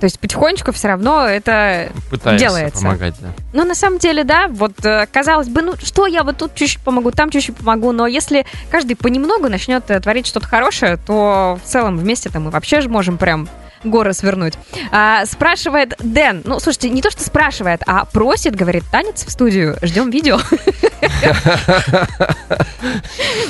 То 0.00 0.04
есть 0.04 0.20
потихонечку 0.20 0.72
все 0.72 0.88
равно 0.88 1.26
это 1.26 1.90
Пытаемся 2.10 2.44
Делается. 2.44 2.82
помогать, 2.82 3.14
да. 3.20 3.28
Ну, 3.52 3.64
на 3.64 3.74
самом 3.74 3.98
деле, 3.98 4.24
да, 4.24 4.48
вот 4.48 4.84
э, 4.84 5.06
казалось 5.10 5.48
бы, 5.48 5.62
ну 5.62 5.74
что 5.82 6.06
я 6.06 6.22
вот 6.22 6.36
тут 6.36 6.54
чуть-чуть 6.54 6.82
помогу, 6.82 7.12
там 7.12 7.30
чуть-чуть 7.30 7.56
помогу, 7.56 7.92
но 7.92 8.06
если 8.06 8.44
каждый 8.70 8.94
понемногу 8.94 9.48
начнет 9.48 9.90
э, 9.90 9.98
творить 10.00 10.26
что-то 10.26 10.46
хорошее, 10.46 10.98
то 10.98 11.58
в 11.64 11.68
целом 11.68 11.96
вместе-то 11.96 12.40
мы 12.40 12.50
вообще 12.50 12.80
же 12.82 12.88
можем 12.88 13.16
прям 13.16 13.48
горы 13.84 14.12
свернуть. 14.12 14.54
А, 14.90 15.24
спрашивает 15.26 15.94
Дэн, 15.98 16.42
ну, 16.44 16.60
слушайте, 16.60 16.90
не 16.90 17.02
то, 17.02 17.10
что 17.10 17.22
спрашивает, 17.24 17.82
а 17.86 18.04
просит, 18.04 18.54
говорит, 18.54 18.84
танец 18.90 19.24
в 19.24 19.30
студию, 19.30 19.76
ждем 19.82 20.10
видео. 20.10 20.38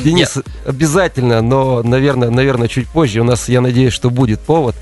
Денис, 0.01 0.39
обязательно, 0.65 1.43
но, 1.43 1.83
наверное, 1.83 2.31
наверное, 2.31 2.69
чуть 2.69 2.89
позже. 2.89 3.21
У 3.21 3.25
нас, 3.25 3.49
я 3.49 3.61
надеюсь, 3.61 3.93
что 3.93 4.11
будет 4.11 4.41
повод. 4.41 4.77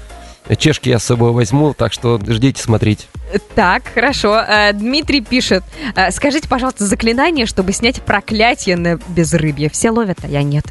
Чешки 0.59 0.91
я 0.91 0.99
с 0.99 1.05
собой 1.05 1.33
возьму, 1.33 1.73
так 1.75 1.93
что 1.93 2.21
ждите, 2.27 2.63
смотрите. 2.63 3.07
Так, 3.55 3.85
хорошо. 3.93 4.37
Э, 4.37 4.73
Дмитрий 4.73 5.21
пишет, 5.21 5.65
э, 5.97 6.11
скажите, 6.11 6.49
пожалуйста, 6.49 6.87
заклинание, 6.87 7.47
чтобы 7.47 7.73
снять 7.73 8.03
проклятие 8.03 8.77
на 8.77 8.99
безрыбье. 9.09 9.71
Все 9.71 9.91
ловят, 9.91 10.19
а 10.23 10.29
я 10.29 10.43
нет. 10.43 10.67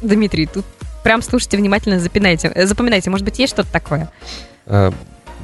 Дмитрий, 0.00 0.46
тут 0.46 0.64
прям 1.04 1.22
слушайте 1.22 1.58
внимательно, 1.58 2.00
запинайте, 2.00 2.50
э, 2.54 2.66
запоминайте, 2.66 3.10
может 3.10 3.24
быть, 3.24 3.38
есть 3.38 3.52
что-то 3.52 3.70
такое? 3.70 4.10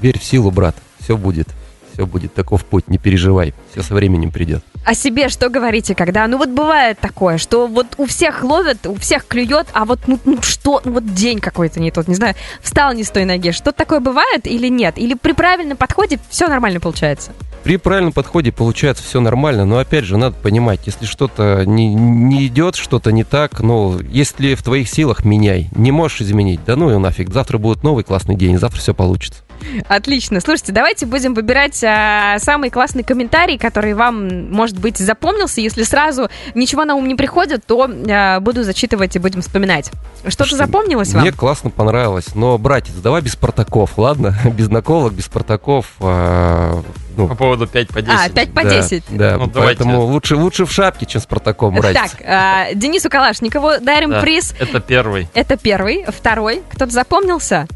Верь 0.01 0.19
в 0.19 0.25
силу, 0.25 0.51
брат. 0.51 0.77
Все 1.01 1.17
будет. 1.17 1.49
Все 1.93 2.07
будет. 2.07 2.35
Таков 2.35 2.65
путь. 2.65 2.89
Не 2.89 2.99
переживай. 2.99 3.55
Все 3.73 3.83
со 3.83 3.95
временем 3.95 4.31
придет. 4.31 4.63
О 4.87 4.95
себе 4.95 5.29
что 5.29 5.49
говорите, 5.49 5.97
когда, 5.97 6.29
ну 6.29 6.39
вот 6.39 6.49
бывает 6.51 7.01
такое, 7.01 7.39
что 7.39 7.67
вот 7.67 7.89
у 7.97 8.07
всех 8.07 8.45
ловят, 8.45 8.87
у 8.87 8.95
всех 8.95 9.27
клюет, 9.27 9.67
а 9.73 9.85
вот 9.85 9.99
ну, 10.07 10.21
ну 10.25 10.41
что, 10.43 10.81
ну 10.85 10.93
вот 10.93 11.13
день 11.13 11.41
какой-то 11.41 11.81
не 11.81 11.91
тот, 11.91 12.07
не 12.07 12.15
знаю, 12.15 12.37
встал 12.63 12.95
не 12.95 13.03
с 13.03 13.11
той 13.11 13.25
ноге. 13.25 13.51
Что 13.51 13.73
такое 13.73 13.99
бывает 13.99 14.47
или 14.47 14.69
нет? 14.69 14.97
Или 14.97 15.15
при 15.15 15.33
правильном 15.33 15.77
подходе 15.77 16.21
все 16.31 16.47
нормально 16.47 16.79
получается? 16.79 17.33
При 17.65 17.79
правильном 17.79 18.13
подходе 18.13 18.53
получается 18.53 19.03
все 19.03 19.21
нормально, 19.21 19.65
но 19.65 19.79
опять 19.79 20.05
же 20.05 20.17
надо 20.17 20.37
понимать, 20.37 20.83
если 20.87 21.05
что-то 21.05 21.65
не, 21.67 21.93
не 21.93 22.47
идет, 22.47 22.77
что-то 22.77 23.11
не 23.11 23.25
так, 23.25 23.59
ну, 23.59 23.99
если 23.99 24.55
в 24.55 24.63
твоих 24.63 24.89
силах, 24.89 25.25
меняй. 25.25 25.69
Не 25.75 25.91
можешь 25.91 26.21
изменить, 26.21 26.61
да 26.65 26.77
ну 26.77 26.95
и 26.95 26.97
нафиг. 26.97 27.31
Завтра 27.31 27.59
будет 27.59 27.83
новый 27.83 28.05
классный 28.05 28.37
день, 28.37 28.57
завтра 28.57 28.79
все 28.79 28.95
получится. 28.95 29.43
Отлично. 29.89 30.41
Слушайте, 30.41 30.73
давайте 30.73 31.07
будем 31.07 31.35
выбирать 31.35 31.83
а, 31.83 32.39
самый 32.39 32.71
классный 32.71 33.03
комментарий, 33.03 33.59
который 33.59 33.95
вам, 33.95 34.51
может 34.53 34.76
быть, 34.79 34.99
запомнился. 34.99 35.61
Если 35.61 35.83
сразу 35.83 36.29
ничего 36.55 36.85
на 36.85 36.95
ум 36.95 37.07
не 37.09 37.15
приходит, 37.15 37.65
то 37.67 37.89
а, 38.11 38.41
буду 38.41 38.63
зачитывать 38.65 39.17
и 39.17 39.19
будем 39.19 39.43
вспоминать. 39.43 39.91
Что-то 40.27 40.47
Что, 40.47 40.57
запомнилось 40.57 41.13
вам? 41.13 41.23
Мне 41.23 41.33
классно 41.33 41.71
понравилось, 41.71 42.35
но, 42.35 42.59
братец, 42.59 42.95
давай 42.95 43.23
без 43.23 43.33
Спартаков, 43.33 43.99
ладно? 43.99 44.35
Без 44.57 44.69
наколок, 44.69 45.13
без 45.13 45.27
Спартаков. 45.27 45.93
а, 46.01 46.83
ну, 47.17 47.29
По 47.29 47.35
поводу 47.35 47.67
5 47.67 47.89
по 47.89 48.03
10. 48.03 48.15
А, 48.15 48.29
5 48.29 48.53
по 48.53 48.63
да, 48.63 48.71
10. 48.71 49.05
Да, 49.11 49.37
Ну, 49.39 49.47
давайте. 49.47 49.79
поэтому 49.85 50.03
лучше, 50.05 50.37
лучше 50.37 50.67
в 50.67 50.73
шапке, 50.73 51.07
чем 51.07 51.21
Спартаком, 51.21 51.75
братец. 51.75 52.13
Так, 52.13 52.21
а, 52.27 52.75
Денису 52.75 53.09
Калашникову 53.09 53.81
дарим 53.81 54.11
Да, 54.11 54.21
приз. 54.21 54.55
Это 54.59 54.81
первый. 54.81 55.29
Это 55.35 55.57
первый. 55.57 56.05
Второй. 56.09 56.63
Кто-то 56.71 56.93
запомнился? 56.93 57.67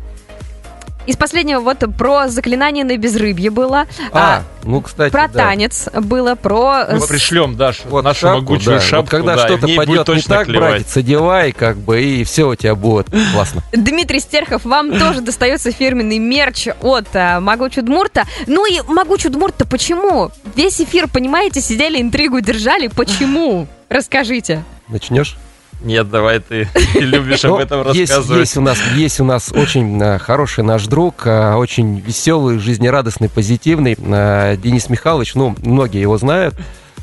Из 1.11 1.17
последнего 1.17 1.59
вот 1.59 1.83
про 1.99 2.29
заклинание 2.29 2.85
на 2.85 2.97
безрыбье 2.97 3.51
было. 3.51 3.87
А, 4.13 4.45
ну, 4.63 4.81
кстати, 4.81 5.11
про 5.11 5.27
да. 5.27 5.47
танец 5.47 5.89
было, 5.93 6.37
про... 6.37 6.87
Мы 6.89 7.01
с- 7.01 7.07
пришлем, 7.07 7.57
Даш, 7.57 7.81
Вот 7.87 8.05
нашу 8.05 8.21
шапку, 8.21 8.41
могучую 8.43 8.77
да. 8.77 8.81
шапку. 8.81 9.01
Вот 9.01 9.11
когда 9.11 9.35
да, 9.35 9.49
что-то 9.49 9.67
пойдет 9.75 10.07
не 10.07 10.23
так, 10.23 10.47
клевать. 10.47 10.71
братец, 10.71 10.97
одевай, 10.97 11.51
как 11.51 11.79
бы, 11.79 12.01
и 12.01 12.23
все 12.23 12.49
у 12.49 12.55
тебя 12.55 12.77
будет 12.77 13.09
классно. 13.35 13.65
Дмитрий 13.73 14.21
Стерхов, 14.21 14.65
вам 14.65 14.97
тоже 15.01 15.21
достается 15.21 15.73
фирменный 15.73 16.19
мерч 16.19 16.69
от 16.81 17.09
а, 17.15 17.41
Могу 17.41 17.69
Чудмурта. 17.71 18.23
Ну 18.47 18.65
и 18.73 18.81
Могу 18.87 19.17
Чудмурта 19.19 19.67
почему? 19.67 20.31
Весь 20.55 20.81
эфир, 20.81 21.09
понимаете, 21.09 21.61
сидели, 21.61 22.01
интригу 22.01 22.41
держали. 22.41 22.87
Почему? 22.87 23.67
Расскажите. 23.89 24.63
Начнешь? 24.87 25.37
Нет, 25.83 26.11
давай 26.11 26.41
ты, 26.41 26.69
ты 26.93 27.01
любишь 27.01 27.45
об 27.45 27.53
Ну, 27.53 27.59
этом 27.59 27.83
рассказывать. 27.83 28.41
есть 28.41 28.57
у 28.57 28.61
нас, 28.61 28.79
есть 28.95 29.21
у 29.21 29.25
нас 29.25 29.51
очень 29.53 30.01
э, 30.03 30.19
хороший 30.19 30.63
наш 30.63 30.87
друг, 30.87 31.27
э, 31.27 31.55
очень 31.55 31.99
веселый, 31.99 32.59
жизнерадостный, 32.59 33.31
позитивный 33.31 33.97
э, 33.99 34.57
Денис 34.63 34.89
Михайлович. 34.91 35.35
Ну, 35.35 35.55
многие 35.63 36.01
его 36.01 36.19
знают. 36.19 36.55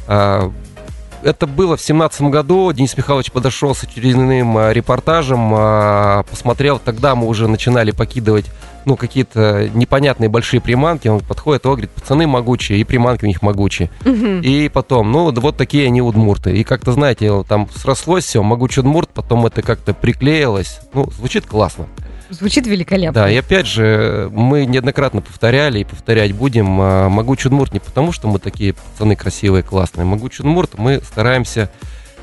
Это 0.08 1.48
было 1.48 1.76
в 1.76 1.82
семнадцатом 1.82 2.30
году. 2.32 2.72
Денис 2.72 2.96
Михайлович 2.96 3.32
подошел 3.32 3.74
с 3.76 3.84
очередным 3.84 4.72
репортажем, 4.72 6.24
посмотрел. 6.30 6.80
Тогда 6.80 7.16
мы 7.16 7.28
уже 7.28 7.48
начинали 7.48 7.92
покидывать 7.92 8.46
ну, 8.88 8.96
какие-то 8.96 9.70
непонятные 9.74 10.30
большие 10.30 10.62
приманки. 10.62 11.08
Он 11.10 11.20
подходит, 11.20 11.66
о, 11.66 11.72
говорит, 11.72 11.92
пацаны 11.92 12.26
могучие, 12.26 12.80
и 12.80 12.84
приманки 12.86 13.26
у 13.26 13.28
них 13.28 13.42
могучие. 13.42 13.92
Мгм. 14.06 14.42
И 14.42 14.70
потом, 14.70 15.12
ну, 15.12 15.32
вот 15.32 15.58
такие 15.58 15.86
они 15.88 16.02
удмурты. 16.02 16.56
И 16.58 16.64
как-то, 16.64 16.94
знаете, 16.94 17.44
там 17.44 17.68
срослось 17.76 18.24
все, 18.24 18.42
могучий 18.42 18.80
удмурт, 18.80 19.10
потом 19.10 19.46
это 19.46 19.62
как-то 19.62 19.94
приклеилось. 19.94 20.80
Ну, 20.94 21.12
звучит 21.12 21.46
классно. 21.46 21.88
Звучит 22.30 22.66
великолепно. 22.68 23.22
Да, 23.22 23.30
и 23.30 23.36
опять 23.36 23.68
же, 23.68 24.30
мы 24.34 24.66
неоднократно 24.66 25.22
повторяли 25.22 25.80
и 25.80 25.84
повторять 25.84 26.34
будем. 26.34 26.80
а, 26.82 27.10
Могучий 27.10 27.48
удмурт 27.48 27.74
не 27.74 27.80
потому, 27.80 28.12
что 28.12 28.28
мы 28.28 28.40
такие 28.40 28.74
пацаны 28.74 29.16
красивые, 29.16 29.64
классные. 29.64 30.06
Могучий 30.06 30.42
удмурт 30.42 30.78
мы 30.78 31.02
стараемся 31.02 31.70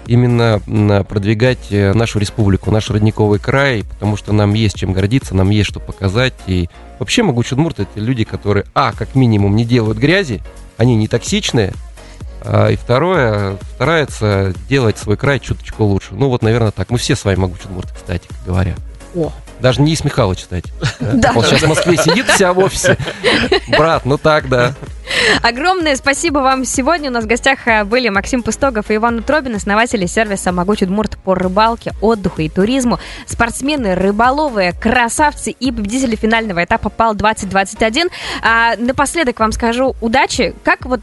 именно 0.07 0.61
м, 0.67 1.05
продвигать 1.05 1.71
э, 1.71 1.93
нашу 1.93 2.19
республику, 2.19 2.71
наш 2.71 2.91
родниковый 2.91 3.39
край, 3.39 3.85
потому 3.85 4.17
что 4.17 4.33
нам 4.33 4.55
есть 4.55 4.77
чем 4.77 4.93
гордиться, 4.93 5.35
нам 5.35 5.51
есть 5.51 5.71
что 5.71 5.81
показать. 5.81 6.35
И 6.47 6.69
вообще 6.99 7.23
могучий 7.23 7.55
удмурт 7.55 7.81
это 7.81 8.01
люди, 8.01 8.25
которые, 8.25 8.65
а, 8.75 8.93
как 8.93 9.15
минимум, 9.15 9.57
не 9.57 9.65
делают 9.65 9.99
грязи, 9.99 10.43
они 10.77 10.97
не 10.97 11.09
токсичные, 11.09 11.73
а, 12.43 12.69
и 12.69 12.77
второе, 12.77 13.57
стараются 13.75 14.55
делать 14.69 14.99
свой 14.99 15.17
край 15.17 15.41
чуточку 15.41 15.85
лучше. 15.85 16.09
Ну 16.13 16.29
вот, 16.29 16.43
наверное, 16.43 16.71
так. 16.71 16.91
Мы 16.91 16.99
все 16.99 17.17
с 17.17 17.25
вами 17.25 17.37
могучий 17.37 17.65
удмурт, 17.65 17.93
кстати 17.93 18.29
говоря. 18.47 18.75
О. 19.15 19.33
Даже 19.61 19.81
не 19.83 19.93
из 19.93 20.05
Михайлович, 20.05 20.41
кстати. 20.41 20.73
Да. 21.01 21.33
Он 21.35 21.45
сейчас 21.45 21.63
в 21.63 21.69
Москве 21.69 21.97
сидит 21.97 22.27
вся 22.29 22.53
в 22.53 22.59
офисе. 22.59 22.97
Брат, 23.69 24.05
ну 24.05 24.19
так, 24.19 24.49
да. 24.49 24.75
Огромное 25.43 25.97
спасибо 25.97 26.39
вам. 26.39 26.65
Сегодня 26.65 27.11
у 27.11 27.13
нас 27.13 27.25
в 27.25 27.27
гостях 27.27 27.67
э, 27.67 27.85
были 27.85 28.09
Максим 28.09 28.43
Пустогов 28.43 28.91
и 28.91 28.97
Иван 28.97 29.19
Утробин, 29.19 29.55
основатели 29.55 30.07
сервиса 30.07 30.53
«Могучий 30.53 30.87
Удмурт» 30.87 31.19
по 31.19 31.35
рыбалке, 31.35 31.93
отдыху 32.01 32.43
и 32.43 32.49
туризму, 32.49 32.99
спортсмены, 33.27 33.95
рыболовы, 33.95 34.73
красавцы 34.81 35.51
и 35.51 35.71
победители 35.71 36.17
финального 36.17 36.65
этапа 36.65 36.89
ПАЛ-2021. 36.89 38.11
А, 38.43 38.77
напоследок 38.77 39.39
вам 39.41 39.53
скажу 39.53 39.95
удачи. 40.01 40.55
Как 40.65 40.87
вот... 40.87 41.01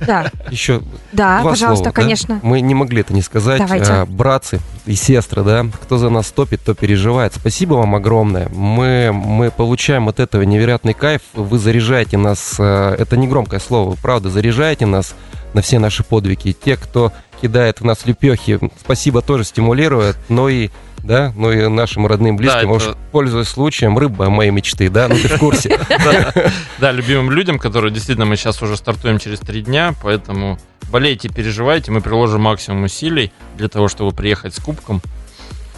Да, 0.00 0.30
Еще 0.50 0.82
да, 1.12 1.40
два 1.40 1.50
пожалуйста, 1.50 1.84
слова, 1.84 1.94
да? 1.94 2.02
конечно. 2.02 2.40
Мы 2.42 2.60
не 2.60 2.74
могли 2.74 3.00
это 3.00 3.14
не 3.14 3.22
сказать. 3.22 3.58
Давайте. 3.60 3.92
А, 3.92 4.06
Братцы 4.06 4.60
и 4.84 4.94
сестры, 4.94 5.42
да, 5.42 5.66
кто 5.80 5.98
за 5.98 6.10
нас 6.10 6.30
топит, 6.30 6.62
то 6.62 6.74
переживает. 6.74 7.34
Спасибо 7.34 7.74
вам 7.74 7.94
огромное. 7.94 8.48
Мы, 8.50 9.10
мы 9.12 9.50
получаем 9.50 10.08
от 10.08 10.20
этого 10.20 10.42
невероятный 10.42 10.94
кайф. 10.94 11.22
Вы 11.34 11.58
заряжаете 11.58 12.18
нас, 12.18 12.56
э, 12.58 12.96
это 12.98 13.16
не 13.16 13.26
громкое 13.26 13.60
слово, 13.60 13.90
вы 13.90 13.96
правда 13.96 14.30
заряжаете 14.30 14.86
нас 14.86 15.14
на 15.54 15.62
все 15.62 15.78
наши 15.78 16.04
подвиги. 16.04 16.52
Те, 16.52 16.76
кто 16.76 17.12
кидает 17.40 17.80
в 17.80 17.84
нас 17.84 18.06
лепехи, 18.06 18.58
спасибо, 18.80 19.22
тоже 19.22 19.44
стимулирует, 19.44 20.16
но 20.28 20.48
и 20.48 20.70
да, 21.02 21.32
ну 21.36 21.52
и 21.52 21.68
нашим 21.68 22.06
родным, 22.06 22.36
близким, 22.36 22.72
это- 22.72 22.90
уж 22.90 22.96
пользуясь 23.12 23.48
случаем, 23.48 23.96
рыба 23.96 24.28
моей 24.28 24.50
мечты, 24.50 24.88
да, 24.88 25.06
ну 25.08 25.14
ты 25.14 25.28
в 25.28 25.38
курсе. 25.38 25.78
Да, 25.88 26.32
да, 26.78 26.92
любимым 26.92 27.30
людям, 27.30 27.58
которые 27.58 27.92
действительно 27.92 28.26
мы 28.26 28.36
сейчас 28.36 28.60
уже 28.62 28.76
стартуем 28.76 29.18
через 29.18 29.38
три 29.40 29.62
дня, 29.62 29.94
поэтому 30.02 30.58
болейте, 30.90 31.28
переживайте, 31.28 31.92
мы 31.92 32.00
приложим 32.00 32.42
максимум 32.42 32.84
усилий 32.84 33.32
для 33.56 33.68
того, 33.68 33.88
чтобы 33.88 34.10
приехать 34.12 34.54
с 34.54 34.58
кубком 34.58 35.00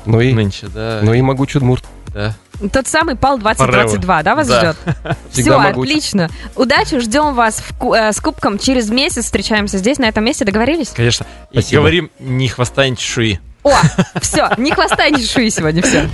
Ну 0.06 0.20
и, 0.20 0.32
нынче, 0.32 0.68
да, 0.68 1.00
ну 1.02 1.12
и 1.12 1.20
могучий 1.20 1.58
удмурт. 1.58 1.84
Да. 2.18 2.34
Тот 2.72 2.88
самый 2.88 3.14
ПАЛ-2022, 3.14 4.22
да, 4.24 4.34
вас 4.34 4.48
Да. 4.48 4.58
ждет? 4.58 4.76
Всегда 5.30 5.50
Все, 5.52 5.58
могуч. 5.58 5.88
отлично. 5.88 6.28
Удачи, 6.56 6.98
ждем 6.98 7.34
вас 7.34 7.62
в 7.78 7.92
э, 7.94 8.12
с 8.12 8.20
кубком 8.20 8.58
через 8.58 8.90
месяц. 8.90 9.24
Встречаемся 9.26 9.78
здесь, 9.78 9.98
на 9.98 10.06
этом 10.06 10.24
месте. 10.24 10.44
Договорились? 10.44 10.88
Конечно. 10.88 11.24
И 11.52 11.60
Спасибо. 11.60 11.82
говорим, 11.82 12.10
ни 12.18 12.48
хвоста, 12.48 12.88
ни 12.88 12.96
чешуи. 12.96 13.40
О, 13.64 13.72
все, 14.20 14.48
ни 14.56 14.70
хвоста, 14.70 15.08
ни 15.10 15.22
шуи 15.24 15.50
сегодня, 15.50 15.82
все. 15.82 16.06